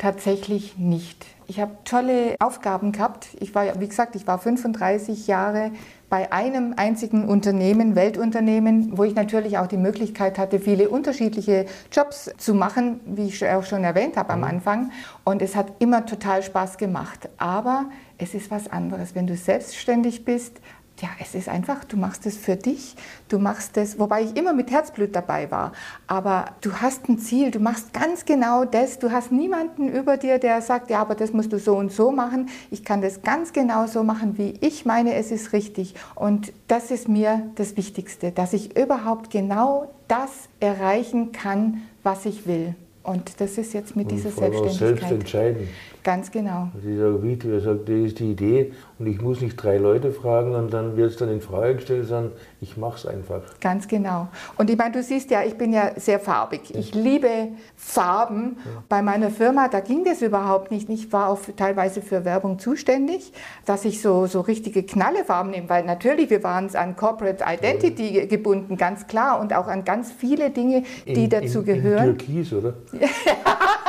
Tatsächlich 0.00 0.78
nicht. 0.78 1.26
Ich 1.46 1.60
habe 1.60 1.72
tolle 1.84 2.34
Aufgaben 2.38 2.90
gehabt. 2.90 3.36
Ich 3.38 3.54
war, 3.54 3.78
wie 3.80 3.86
gesagt, 3.86 4.16
ich 4.16 4.26
war 4.26 4.38
35 4.38 5.26
Jahre 5.26 5.72
bei 6.08 6.32
einem 6.32 6.72
einzigen 6.74 7.28
Unternehmen, 7.28 7.96
Weltunternehmen, 7.96 8.96
wo 8.96 9.04
ich 9.04 9.14
natürlich 9.14 9.58
auch 9.58 9.66
die 9.66 9.76
Möglichkeit 9.76 10.38
hatte, 10.38 10.58
viele 10.58 10.88
unterschiedliche 10.88 11.66
Jobs 11.92 12.30
zu 12.38 12.54
machen, 12.54 13.00
wie 13.04 13.26
ich 13.26 13.46
auch 13.46 13.64
schon 13.64 13.84
erwähnt 13.84 14.16
habe 14.16 14.30
am 14.32 14.38
mhm. 14.38 14.44
Anfang. 14.44 14.90
Und 15.24 15.42
es 15.42 15.54
hat 15.54 15.70
immer 15.80 16.06
total 16.06 16.42
Spaß 16.42 16.78
gemacht. 16.78 17.28
Aber 17.36 17.90
es 18.16 18.32
ist 18.32 18.50
was 18.50 18.68
anderes, 18.68 19.14
wenn 19.14 19.26
du 19.26 19.36
selbstständig 19.36 20.24
bist, 20.24 20.62
ja, 21.00 21.08
es 21.20 21.34
ist 21.34 21.48
einfach, 21.48 21.84
du 21.84 21.96
machst 21.96 22.26
es 22.26 22.36
für 22.36 22.56
dich, 22.56 22.94
du 23.28 23.38
machst 23.38 23.76
es, 23.76 23.98
wobei 23.98 24.22
ich 24.22 24.36
immer 24.36 24.52
mit 24.52 24.70
Herzblut 24.70 25.14
dabei 25.14 25.50
war, 25.50 25.72
aber 26.06 26.46
du 26.60 26.72
hast 26.74 27.08
ein 27.08 27.18
Ziel, 27.18 27.50
du 27.50 27.58
machst 27.58 27.92
ganz 27.92 28.24
genau 28.24 28.64
das, 28.64 28.98
du 28.98 29.10
hast 29.10 29.32
niemanden 29.32 29.88
über 29.88 30.16
dir, 30.16 30.38
der 30.38 30.62
sagt, 30.62 30.90
ja, 30.90 31.00
aber 31.00 31.14
das 31.14 31.32
musst 31.32 31.52
du 31.52 31.58
so 31.58 31.76
und 31.76 31.92
so 31.92 32.10
machen, 32.10 32.48
ich 32.70 32.84
kann 32.84 33.02
das 33.02 33.22
ganz 33.22 33.52
genau 33.52 33.86
so 33.86 34.02
machen, 34.02 34.38
wie 34.38 34.54
ich 34.60 34.84
meine, 34.84 35.14
es 35.14 35.30
ist 35.30 35.52
richtig 35.52 35.94
und 36.14 36.52
das 36.68 36.90
ist 36.90 37.08
mir 37.08 37.50
das 37.54 37.76
Wichtigste, 37.76 38.32
dass 38.32 38.52
ich 38.52 38.76
überhaupt 38.76 39.30
genau 39.30 39.90
das 40.08 40.30
erreichen 40.60 41.32
kann, 41.32 41.82
was 42.02 42.26
ich 42.26 42.46
will. 42.46 42.74
Und 43.02 43.40
das 43.40 43.56
ist 43.56 43.72
jetzt 43.72 43.96
mit 43.96 44.10
und 44.10 44.12
dieser 44.12 44.30
Selbstständigkeit. 44.30 44.78
Selbst 44.98 45.10
entscheiden. 45.10 45.68
Ganz 46.02 46.30
genau. 46.30 46.68
Also 46.74 46.88
dieser 46.88 47.22
Video 47.22 47.60
sagt, 47.60 47.88
das 47.88 47.96
ist 47.96 48.18
die 48.18 48.32
Idee 48.32 48.72
und 48.98 49.06
ich 49.06 49.20
muss 49.20 49.40
nicht 49.40 49.56
drei 49.56 49.76
Leute 49.76 50.12
fragen 50.12 50.54
und 50.54 50.72
dann 50.72 50.96
wird 50.96 51.10
es 51.10 51.16
dann 51.16 51.30
in 51.30 51.40
Frage 51.40 51.76
gestellt, 51.76 52.06
sondern 52.06 52.32
ich 52.60 52.76
mache 52.76 52.96
es 52.96 53.06
einfach. 53.06 53.42
Ganz 53.60 53.86
genau. 53.88 54.28
Und 54.56 54.70
ich 54.70 54.78
meine, 54.78 54.92
du 54.92 55.02
siehst 55.02 55.30
ja, 55.30 55.42
ich 55.42 55.56
bin 55.56 55.72
ja 55.72 55.92
sehr 55.96 56.20
farbig. 56.20 56.74
Ich 56.74 56.94
liebe 56.94 57.48
Farben. 57.76 58.56
Ja. 58.64 58.82
Bei 58.88 59.02
meiner 59.02 59.30
Firma, 59.30 59.68
da 59.68 59.80
ging 59.80 60.04
das 60.04 60.22
überhaupt 60.22 60.70
nicht. 60.70 60.88
Ich 60.88 61.12
war 61.12 61.28
auch 61.28 61.40
teilweise 61.56 62.02
für 62.02 62.24
Werbung 62.24 62.58
zuständig, 62.58 63.32
dass 63.66 63.84
ich 63.84 64.00
so, 64.00 64.26
so 64.26 64.40
richtige 64.40 64.82
Knallefarben 64.82 65.50
nehme, 65.50 65.68
weil 65.68 65.84
natürlich, 65.84 66.30
wir 66.30 66.42
waren 66.42 66.74
an 66.76 66.96
Corporate 66.96 67.44
Identity 67.46 68.18
ja. 68.18 68.26
gebunden, 68.26 68.76
ganz 68.76 69.06
klar, 69.06 69.40
und 69.40 69.54
auch 69.54 69.66
an 69.66 69.84
ganz 69.84 70.12
viele 70.12 70.50
Dinge, 70.50 70.84
die 71.06 71.24
in, 71.24 71.30
dazu 71.30 71.60
in, 71.60 71.64
gehören. 71.64 72.10
In 72.10 72.18
Türkis, 72.18 72.52
oder? 72.52 72.74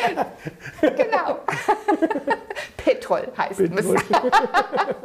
genau. 0.80 1.38
Petrol 2.76 3.22
heißt 3.36 3.58
Petrol. 3.58 3.96
es. 3.96 4.02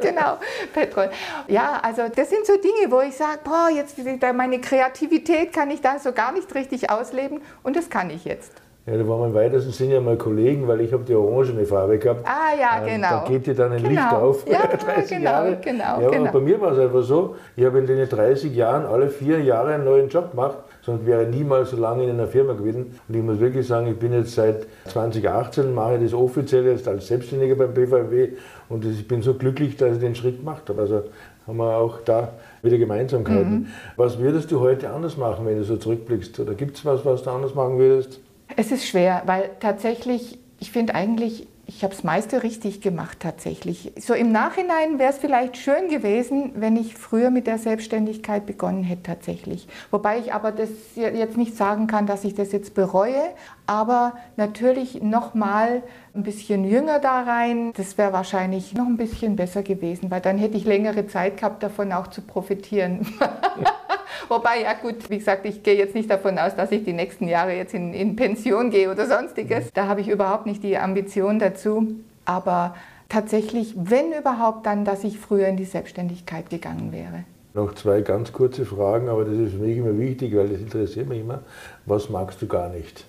genau, 0.00 0.38
Petrol. 0.72 1.10
Ja, 1.48 1.80
also 1.82 2.02
das 2.14 2.30
sind 2.30 2.46
so 2.46 2.54
Dinge, 2.56 2.90
wo 2.90 3.00
ich 3.00 3.16
sage, 3.16 3.40
boah, 3.44 3.68
jetzt 3.74 3.96
meine 4.34 4.60
Kreativität 4.60 5.52
kann 5.52 5.70
ich 5.70 5.80
da 5.80 5.98
so 5.98 6.12
gar 6.12 6.32
nicht 6.32 6.54
richtig 6.54 6.90
ausleben 6.90 7.40
und 7.62 7.76
das 7.76 7.90
kann 7.90 8.10
ich 8.10 8.24
jetzt. 8.24 8.52
Ja, 8.86 8.96
da 8.96 9.08
waren 9.08 9.18
wir 9.18 9.26
im 9.26 9.34
weitesten 9.34 9.72
Sinne 9.72 9.94
ja 9.94 10.00
mal 10.00 10.16
Kollegen, 10.16 10.68
weil 10.68 10.80
ich 10.80 10.92
habe 10.92 11.02
die 11.02 11.14
orangene 11.14 11.66
Farbe 11.66 11.98
gehabt. 11.98 12.24
Ah 12.24 12.54
ja, 12.56 12.86
ähm, 12.86 13.02
genau. 13.02 13.08
Da 13.08 13.24
geht 13.26 13.44
dir 13.44 13.54
dann 13.54 13.72
ein 13.72 13.82
genau. 13.82 13.90
Licht 13.90 14.12
auf. 14.12 14.48
Ja, 14.48 14.64
30 14.64 15.08
genau, 15.08 15.30
Jahre. 15.30 15.56
genau. 15.60 16.00
Ja, 16.00 16.08
genau. 16.08 16.22
Und 16.22 16.32
bei 16.32 16.40
mir 16.40 16.60
war 16.60 16.70
es 16.70 16.78
einfach 16.78 17.02
so, 17.02 17.34
ich 17.56 17.64
habe 17.64 17.80
in 17.80 17.86
den 17.88 18.08
30 18.08 18.54
Jahren 18.54 18.86
alle 18.86 19.08
vier 19.08 19.40
Jahre 19.40 19.74
einen 19.74 19.84
neuen 19.84 20.08
Job 20.08 20.30
gemacht 20.30 20.58
sonst 20.86 21.04
wäre 21.04 21.26
niemals 21.26 21.70
so 21.70 21.76
lange 21.76 22.04
in 22.04 22.10
einer 22.10 22.28
Firma 22.28 22.52
gewesen. 22.52 22.98
Und 23.08 23.16
ich 23.16 23.22
muss 23.22 23.40
wirklich 23.40 23.66
sagen, 23.66 23.88
ich 23.88 23.98
bin 23.98 24.12
jetzt 24.12 24.34
seit 24.34 24.66
2018, 24.86 25.74
mache 25.74 25.98
das 25.98 26.14
offiziell 26.14 26.64
jetzt 26.66 26.86
als 26.86 27.08
Selbstständiger 27.08 27.56
beim 27.56 27.74
BVW 27.74 28.28
und 28.68 28.84
ich 28.84 29.06
bin 29.06 29.20
so 29.20 29.34
glücklich, 29.34 29.76
dass 29.76 29.94
ich 29.94 30.00
den 30.00 30.14
Schritt 30.14 30.38
gemacht 30.38 30.62
habe. 30.68 30.80
Also 30.80 31.02
haben 31.46 31.56
wir 31.56 31.76
auch 31.76 32.00
da 32.04 32.34
wieder 32.62 32.78
Gemeinsamkeiten. 32.78 33.52
Mhm. 33.52 33.66
Was 33.96 34.18
würdest 34.18 34.50
du 34.52 34.60
heute 34.60 34.90
anders 34.90 35.16
machen, 35.16 35.44
wenn 35.44 35.56
du 35.56 35.64
so 35.64 35.76
zurückblickst? 35.76 36.38
Oder 36.38 36.54
gibt 36.54 36.76
es 36.76 36.84
was, 36.84 37.04
was 37.04 37.24
du 37.24 37.30
anders 37.30 37.54
machen 37.54 37.78
würdest? 37.78 38.20
Es 38.56 38.70
ist 38.70 38.86
schwer, 38.86 39.22
weil 39.26 39.50
tatsächlich, 39.58 40.38
ich 40.60 40.70
finde 40.70 40.94
eigentlich, 40.94 41.48
ich 41.68 41.82
habe 41.82 41.92
das 41.92 42.04
meiste 42.04 42.42
richtig 42.42 42.80
gemacht 42.80 43.18
tatsächlich. 43.20 43.92
So 43.98 44.14
im 44.14 44.30
Nachhinein 44.30 44.98
wäre 44.98 45.10
es 45.10 45.18
vielleicht 45.18 45.56
schön 45.56 45.88
gewesen, 45.88 46.52
wenn 46.54 46.76
ich 46.76 46.94
früher 46.94 47.30
mit 47.30 47.46
der 47.48 47.58
Selbstständigkeit 47.58 48.46
begonnen 48.46 48.84
hätte 48.84 49.02
tatsächlich. 49.02 49.66
Wobei 49.90 50.18
ich 50.18 50.32
aber 50.32 50.52
das 50.52 50.70
jetzt 50.94 51.36
nicht 51.36 51.56
sagen 51.56 51.88
kann, 51.88 52.06
dass 52.06 52.24
ich 52.24 52.34
das 52.34 52.52
jetzt 52.52 52.74
bereue, 52.74 53.20
aber 53.66 54.14
natürlich 54.36 55.02
noch 55.02 55.34
mal 55.34 55.82
ein 56.14 56.22
bisschen 56.22 56.64
jünger 56.64 57.00
da 57.00 57.22
rein, 57.22 57.72
das 57.76 57.98
wäre 57.98 58.12
wahrscheinlich 58.12 58.74
noch 58.74 58.86
ein 58.86 58.96
bisschen 58.96 59.34
besser 59.34 59.62
gewesen, 59.62 60.10
weil 60.10 60.20
dann 60.20 60.38
hätte 60.38 60.56
ich 60.56 60.64
längere 60.64 61.08
Zeit 61.08 61.38
gehabt, 61.38 61.62
davon 61.62 61.92
auch 61.92 62.06
zu 62.06 62.22
profitieren. 62.22 63.06
Wobei, 64.28 64.62
ja 64.62 64.74
gut, 64.74 65.10
wie 65.10 65.18
gesagt, 65.18 65.46
ich 65.46 65.62
gehe 65.62 65.76
jetzt 65.76 65.94
nicht 65.94 66.10
davon 66.10 66.38
aus, 66.38 66.54
dass 66.54 66.72
ich 66.72 66.84
die 66.84 66.92
nächsten 66.92 67.28
Jahre 67.28 67.54
jetzt 67.54 67.74
in, 67.74 67.92
in 67.94 68.16
Pension 68.16 68.70
gehe 68.70 68.90
oder 68.90 69.06
sonstiges. 69.06 69.70
Da 69.72 69.86
habe 69.86 70.00
ich 70.00 70.08
überhaupt 70.08 70.46
nicht 70.46 70.62
die 70.62 70.78
Ambition 70.78 71.38
dazu. 71.38 71.88
Aber 72.24 72.74
tatsächlich, 73.08 73.74
wenn 73.76 74.12
überhaupt, 74.12 74.66
dann, 74.66 74.84
dass 74.84 75.04
ich 75.04 75.18
früher 75.18 75.48
in 75.48 75.56
die 75.56 75.64
Selbstständigkeit 75.64 76.50
gegangen 76.50 76.92
wäre. 76.92 77.24
Noch 77.54 77.74
zwei 77.74 78.02
ganz 78.02 78.32
kurze 78.32 78.66
Fragen, 78.66 79.08
aber 79.08 79.24
das 79.24 79.34
ist 79.34 79.52
für 79.52 79.60
mich 79.60 79.78
immer 79.78 79.98
wichtig, 79.98 80.36
weil 80.36 80.48
das 80.48 80.60
interessiert 80.60 81.08
mich 81.08 81.20
immer. 81.20 81.40
Was 81.86 82.10
magst 82.10 82.42
du 82.42 82.46
gar 82.46 82.68
nicht? 82.68 83.06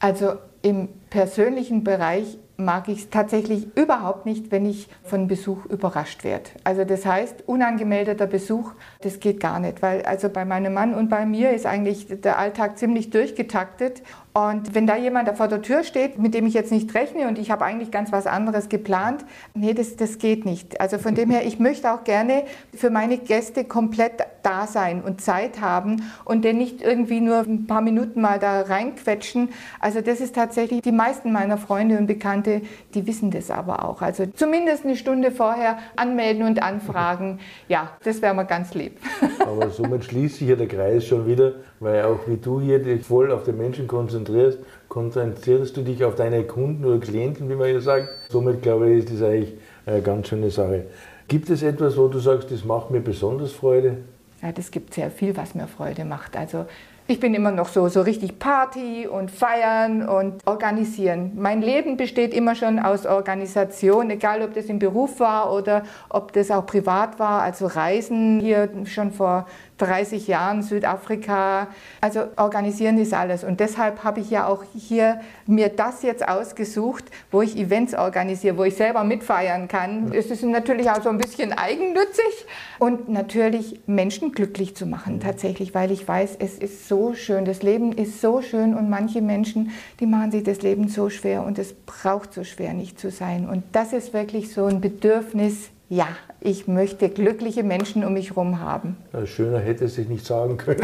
Also 0.00 0.34
im 0.62 0.88
persönlichen 1.10 1.84
Bereich 1.84 2.38
mag 2.56 2.88
ich 2.88 3.00
es 3.00 3.10
tatsächlich 3.10 3.66
überhaupt 3.76 4.26
nicht, 4.26 4.50
wenn 4.50 4.66
ich 4.66 4.88
von 5.02 5.26
Besuch 5.26 5.64
überrascht 5.66 6.24
werde. 6.24 6.50
Also 6.62 6.84
das 6.84 7.04
heißt, 7.04 7.44
unangemeldeter 7.46 8.26
Besuch, 8.26 8.72
das 9.02 9.20
geht 9.20 9.40
gar 9.40 9.58
nicht, 9.60 9.82
weil 9.82 10.02
also 10.02 10.28
bei 10.28 10.44
meinem 10.44 10.74
Mann 10.74 10.94
und 10.94 11.08
bei 11.08 11.26
mir 11.26 11.50
ist 11.50 11.66
eigentlich 11.66 12.06
der 12.08 12.38
Alltag 12.38 12.78
ziemlich 12.78 13.10
durchgetaktet 13.10 14.02
und 14.36 14.74
wenn 14.74 14.84
da 14.84 14.96
jemand 14.96 15.28
vor 15.36 15.46
der 15.46 15.62
Tür 15.62 15.84
steht, 15.84 16.18
mit 16.18 16.34
dem 16.34 16.44
ich 16.44 16.54
jetzt 16.54 16.72
nicht 16.72 16.92
rechne 16.92 17.28
und 17.28 17.38
ich 17.38 17.52
habe 17.52 17.64
eigentlich 17.64 17.92
ganz 17.92 18.10
was 18.10 18.26
anderes 18.26 18.68
geplant, 18.68 19.24
nee, 19.54 19.74
das, 19.74 19.94
das 19.94 20.18
geht 20.18 20.44
nicht. 20.44 20.80
Also 20.80 20.98
von 20.98 21.14
dem 21.14 21.30
her, 21.30 21.46
ich 21.46 21.60
möchte 21.60 21.92
auch 21.92 22.02
gerne 22.02 22.42
für 22.74 22.90
meine 22.90 23.16
Gäste 23.16 23.62
komplett 23.62 24.26
da 24.42 24.66
sein 24.66 25.02
und 25.02 25.20
Zeit 25.20 25.60
haben 25.60 26.02
und 26.24 26.44
den 26.44 26.58
nicht 26.58 26.82
irgendwie 26.82 27.20
nur 27.20 27.42
ein 27.42 27.68
paar 27.68 27.80
Minuten 27.80 28.20
mal 28.20 28.40
da 28.40 28.62
reinquetschen. 28.62 29.50
Also 29.78 30.00
das 30.00 30.20
ist 30.20 30.34
tatsächlich, 30.34 30.82
die 30.82 30.90
meisten 30.90 31.30
meiner 31.30 31.56
Freunde 31.56 31.96
und 31.96 32.08
Bekannte, 32.08 32.62
die 32.94 33.06
wissen 33.06 33.30
das 33.30 33.52
aber 33.52 33.84
auch. 33.84 34.02
Also 34.02 34.26
zumindest 34.26 34.84
eine 34.84 34.96
Stunde 34.96 35.30
vorher 35.30 35.78
anmelden 35.94 36.42
und 36.42 36.60
anfragen. 36.60 37.38
Ja, 37.68 37.92
das 38.02 38.20
wäre 38.20 38.34
mir 38.34 38.46
ganz 38.46 38.74
lieb. 38.74 38.98
Aber 39.46 39.70
somit 39.70 40.04
schließt 40.04 40.36
sich 40.36 40.48
ja 40.48 40.56
der 40.56 40.68
Kreis 40.68 41.04
schon 41.04 41.26
wieder, 41.26 41.52
weil 41.80 42.02
auch 42.04 42.20
wie 42.26 42.36
du 42.36 42.60
hier 42.60 42.78
dich 42.78 43.04
voll 43.04 43.30
auf 43.30 43.44
den 43.44 43.58
Menschen 43.58 43.86
konzentrierst, 43.86 44.58
konzentrierst 44.88 45.76
du 45.76 45.82
dich 45.82 46.02
auf 46.04 46.14
deine 46.14 46.44
Kunden 46.44 46.84
oder 46.84 46.98
Klienten, 46.98 47.48
wie 47.50 47.54
man 47.54 47.72
ja 47.72 47.80
sagt. 47.80 48.08
Somit 48.30 48.62
glaube 48.62 48.90
ich, 48.90 49.00
ist 49.00 49.12
das 49.12 49.22
eigentlich 49.22 49.54
eine 49.86 50.00
ganz 50.00 50.28
schöne 50.28 50.50
Sache. 50.50 50.86
Gibt 51.28 51.50
es 51.50 51.62
etwas, 51.62 51.96
wo 51.96 52.08
du 52.08 52.18
sagst, 52.18 52.50
das 52.50 52.64
macht 52.64 52.90
mir 52.90 53.00
besonders 53.00 53.52
Freude? 53.52 53.98
Ja, 54.42 54.52
das 54.52 54.70
gibt 54.70 54.94
sehr 54.94 55.10
viel, 55.10 55.36
was 55.36 55.54
mir 55.54 55.66
Freude 55.66 56.04
macht. 56.04 56.36
Also 56.36 56.66
ich 57.06 57.20
bin 57.20 57.34
immer 57.34 57.50
noch 57.50 57.68
so, 57.68 57.88
so 57.88 58.00
richtig 58.00 58.38
Party 58.38 59.06
und 59.06 59.30
feiern 59.30 60.08
und 60.08 60.46
organisieren. 60.46 61.32
Mein 61.36 61.60
Leben 61.60 61.98
besteht 61.98 62.32
immer 62.32 62.54
schon 62.54 62.78
aus 62.78 63.04
Organisation, 63.04 64.08
egal 64.08 64.40
ob 64.40 64.54
das 64.54 64.66
im 64.66 64.78
Beruf 64.78 65.20
war 65.20 65.52
oder 65.52 65.82
ob 66.08 66.32
das 66.32 66.50
auch 66.50 66.64
privat 66.64 67.18
war. 67.18 67.42
Also 67.42 67.66
Reisen 67.66 68.40
hier 68.40 68.70
schon 68.86 69.12
vor 69.12 69.46
30 69.78 70.28
Jahren 70.28 70.62
Südafrika. 70.62 71.68
Also 72.00 72.24
organisieren 72.36 72.98
ist 72.98 73.12
alles. 73.12 73.44
Und 73.44 73.60
deshalb 73.60 74.04
habe 74.04 74.20
ich 74.20 74.30
ja 74.30 74.46
auch 74.46 74.64
hier 74.74 75.20
mir 75.46 75.68
das 75.68 76.02
jetzt 76.02 76.26
ausgesucht, 76.28 77.04
wo 77.30 77.42
ich 77.42 77.56
Events 77.56 77.94
organisiere, 77.94 78.56
wo 78.56 78.64
ich 78.64 78.76
selber 78.76 79.04
mitfeiern 79.04 79.68
kann. 79.68 80.12
Es 80.12 80.30
ist 80.30 80.42
natürlich 80.42 80.90
auch 80.90 81.02
so 81.02 81.08
ein 81.08 81.18
bisschen 81.18 81.52
eigennützig 81.52 82.46
und 82.78 83.08
natürlich 83.08 83.80
Menschen 83.86 84.32
glücklich 84.32 84.76
zu 84.76 84.86
machen 84.86 85.20
tatsächlich, 85.20 85.74
weil 85.74 85.90
ich 85.90 86.06
weiß, 86.06 86.36
es 86.38 86.58
ist 86.58 86.88
so 86.88 87.14
schön, 87.14 87.44
das 87.44 87.62
Leben 87.62 87.92
ist 87.92 88.20
so 88.20 88.42
schön 88.42 88.74
und 88.74 88.88
manche 88.88 89.22
Menschen, 89.22 89.70
die 90.00 90.06
machen 90.06 90.30
sich 90.30 90.44
das 90.44 90.62
Leben 90.62 90.88
so 90.88 91.10
schwer 91.10 91.44
und 91.44 91.58
es 91.58 91.74
braucht 91.74 92.32
so 92.32 92.44
schwer 92.44 92.74
nicht 92.74 92.98
zu 92.98 93.10
sein. 93.10 93.48
Und 93.48 93.64
das 93.72 93.92
ist 93.92 94.12
wirklich 94.12 94.52
so 94.52 94.66
ein 94.66 94.80
Bedürfnis, 94.80 95.70
ja, 95.88 96.08
ich 96.44 96.68
möchte 96.68 97.08
glückliche 97.08 97.62
Menschen 97.62 98.04
um 98.04 98.12
mich 98.12 98.30
herum 98.30 98.60
haben. 98.60 98.98
Schöner 99.24 99.60
hätte 99.60 99.86
es 99.86 99.94
sich 99.94 100.10
nicht 100.10 100.26
sagen 100.26 100.58
können. 100.58 100.82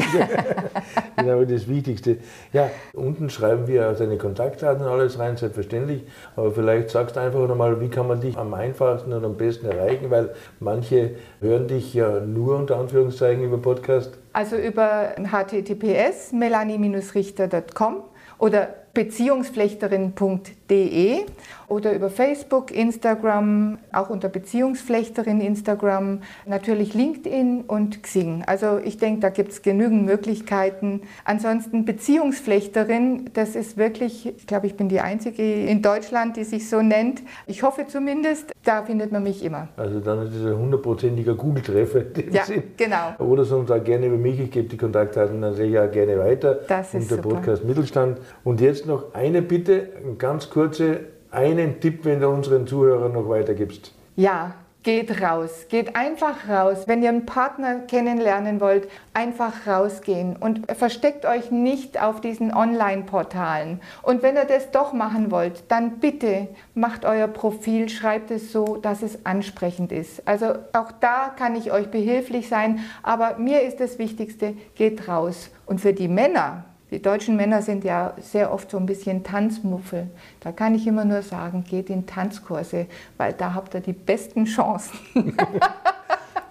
genau 1.17 1.45
das 1.45 1.69
Wichtigste. 1.69 2.17
Ja, 2.55 2.71
unten 2.95 3.29
schreiben 3.29 3.67
wir 3.67 3.93
deine 3.93 4.17
Kontaktdaten 4.17 4.83
und 4.83 4.91
alles 4.91 5.19
rein, 5.19 5.37
selbstverständlich. 5.37 6.05
Aber 6.35 6.51
vielleicht 6.51 6.89
sagst 6.89 7.17
du 7.17 7.21
einfach 7.21 7.47
nochmal, 7.47 7.79
wie 7.79 7.89
kann 7.89 8.09
man 8.09 8.23
dich 8.23 8.39
am 8.39 8.55
einfachsten 8.55 9.13
und 9.13 9.23
am 9.23 9.37
besten 9.37 9.67
erreichen, 9.67 10.11
weil 10.11 10.31
manche 10.61 11.11
hören 11.41 11.69
dich 11.69 11.93
ja 11.93 12.21
nur 12.21 12.57
unter 12.57 12.79
Anführungszeichen 12.79 13.45
über 13.45 13.59
Podcast. 13.59 14.17
Also 14.33 14.57
über 14.57 15.11
https 15.23 16.33
melanie-richter.com 16.33 18.05
oder 18.39 18.69
beziehungsflechterin.de 18.95 21.25
oder 21.71 21.95
über 21.95 22.11
Facebook, 22.11 22.73
Instagram, 22.73 23.79
auch 23.93 24.11
unter 24.11 24.29
Beziehungsflechterin 24.29 25.41
Instagram, 25.41 26.21
natürlich 26.45 26.95
LinkedIn 26.95 27.63
und 27.69 28.03
Xing. 28.03 28.43
Also 28.47 28.79
ich 28.79 28.99
denke, 28.99 29.21
da 29.21 29.29
gibt 29.29 29.53
es 29.53 29.63
genügend 29.63 30.05
Möglichkeiten. 30.05 31.03
Ansonsten 31.25 31.85
Beziehungsflechterin, 31.85 33.31
das 33.35 33.55
ist 33.55 33.77
wirklich, 33.77 34.35
ich 34.37 34.49
glaube, 34.49 34.67
ich 34.67 34.77
bin 34.77 34.89
die 34.89 35.01
Einzige 35.01 35.43
in 35.43 35.81
Deutschland, 35.81 36.37
die 36.37 36.43
sich 36.43 36.69
so 36.69 36.83
nennt. 36.83 37.23
Ich 37.47 37.63
hoffe 37.63 37.87
zumindest, 37.87 38.51
da 38.65 38.83
findet 38.83 39.13
man 39.13 39.23
mich 39.23 39.45
immer. 39.45 39.69
Also 39.77 40.01
dann 40.01 40.27
ist 40.27 40.35
es 40.35 40.45
ein 40.45 40.59
hundertprozentiger 40.59 41.35
Google-Treffer. 41.35 42.03
Ja, 42.33 42.45
Sinn. 42.45 42.65
genau. 42.77 43.15
Oder 43.21 43.45
sonst 43.45 43.71
auch 43.71 43.83
gerne 43.83 44.07
über 44.07 44.17
mich, 44.17 44.41
ich 44.41 44.51
gebe 44.51 44.69
die 44.69 44.77
Kontaktdaten 44.77 45.39
natürlich 45.39 45.79
auch 45.79 45.91
gerne 45.91 46.19
weiter. 46.19 46.59
Das 46.67 46.95
ist 46.95 47.13
unter 47.13 47.23
Podcast 47.23 47.65
Mittelstand. 47.65 48.19
Und 48.43 48.61
jetzt 48.61 48.87
noch 48.91 49.15
eine 49.15 49.41
Bitte, 49.41 49.89
ganz 50.19 50.51
kurze 50.51 51.01
einen 51.31 51.81
Tipp, 51.81 52.05
wenn 52.05 52.21
du 52.21 52.29
unseren 52.29 52.67
Zuhörern 52.67 53.13
noch 53.13 53.29
weitergibst? 53.29 53.93
Ja, 54.17 54.55
geht 54.83 55.21
raus. 55.21 55.67
Geht 55.69 55.95
einfach 55.95 56.49
raus. 56.49 56.85
Wenn 56.87 57.03
ihr 57.03 57.11
einen 57.11 57.27
Partner 57.27 57.81
kennenlernen 57.81 58.61
wollt, 58.61 58.89
einfach 59.13 59.67
rausgehen 59.67 60.37
und 60.37 60.71
versteckt 60.73 61.27
euch 61.27 61.51
nicht 61.51 62.03
auf 62.03 62.21
diesen 62.21 62.55
Online-Portalen. 62.55 63.81
Und 64.03 64.23
wenn 64.23 64.37
ihr 64.37 64.45
das 64.45 64.71
doch 64.71 64.93
machen 64.93 65.31
wollt, 65.31 65.65
dann 65.69 65.99
bitte 66.01 66.49
macht 66.75 67.05
euer 67.05 67.29
Profil, 67.29 67.89
schreibt 67.89 68.31
es 68.31 68.53
so, 68.53 68.77
dass 68.77 69.03
es 69.03 69.27
ansprechend 69.27 69.93
ist. 69.93 70.27
Also 70.27 70.55
auch 70.73 70.93
da 71.01 71.33
kann 71.37 71.57
ich 71.57 71.73
euch 71.73 71.89
behilflich 71.89 72.49
sein, 72.49 72.81
aber 73.03 73.37
mir 73.39 73.63
ist 73.63 73.81
das 73.81 73.99
Wichtigste, 73.99 74.55
geht 74.75 75.09
raus. 75.09 75.51
Und 75.67 75.81
für 75.81 75.93
die 75.93 76.09
Männer, 76.09 76.65
die 76.91 77.01
deutschen 77.01 77.37
Männer 77.37 77.63
sind 77.63 77.85
ja 77.85 78.15
sehr 78.21 78.53
oft 78.53 78.71
so 78.71 78.77
ein 78.77 78.87
bisschen 78.87 79.23
Tanzmuffel. 79.23 80.09
Da 80.41 80.51
kann 80.53 80.75
ich 80.75 80.87
immer 80.87 81.05
nur 81.05 81.23
sagen, 81.23 81.65
geht 81.69 81.89
in 81.89 82.07
Tanzkurse, 82.07 82.87
weil 83.17 83.33
da 83.33 83.55
habt 83.55 83.75
ihr 83.75 83.81
die 83.81 83.93
besten 83.93 84.45
Chancen. 84.45 84.99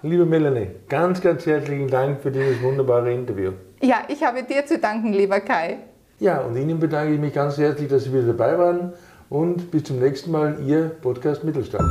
Liebe 0.02 0.26
Melanie, 0.26 0.70
ganz, 0.88 1.20
ganz 1.20 1.46
herzlichen 1.46 1.90
Dank 1.90 2.22
für 2.22 2.32
dieses 2.32 2.62
wunderbare 2.62 3.14
Interview. 3.14 3.52
Ja, 3.82 3.98
ich 4.08 4.24
habe 4.24 4.44
dir 4.44 4.66
zu 4.66 4.78
danken, 4.78 5.12
lieber 5.12 5.42
Kai. 5.42 5.80
Ja, 6.20 6.40
und 6.40 6.56
Ihnen 6.56 6.80
bedanke 6.80 7.14
ich 7.14 7.20
mich 7.20 7.34
ganz 7.34 7.58
herzlich, 7.58 7.90
dass 7.90 8.06
Sie 8.06 8.14
wieder 8.14 8.34
dabei 8.34 8.58
waren. 8.58 8.94
Und 9.30 9.72
bis 9.72 9.84
zum 9.84 10.00
nächsten 10.00 10.32
Mal, 10.32 10.58
Ihr 10.66 10.90
Podcast 11.02 11.44
Mittelstand. 11.44 11.84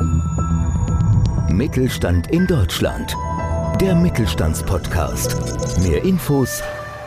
Mittelstand 1.51 2.31
in 2.31 2.47
Deutschland. 2.47 3.15
Der 3.81 3.95
Mittelstandspodcast. 3.95 5.81
Mehr 5.83 6.03
Infos 6.05 6.63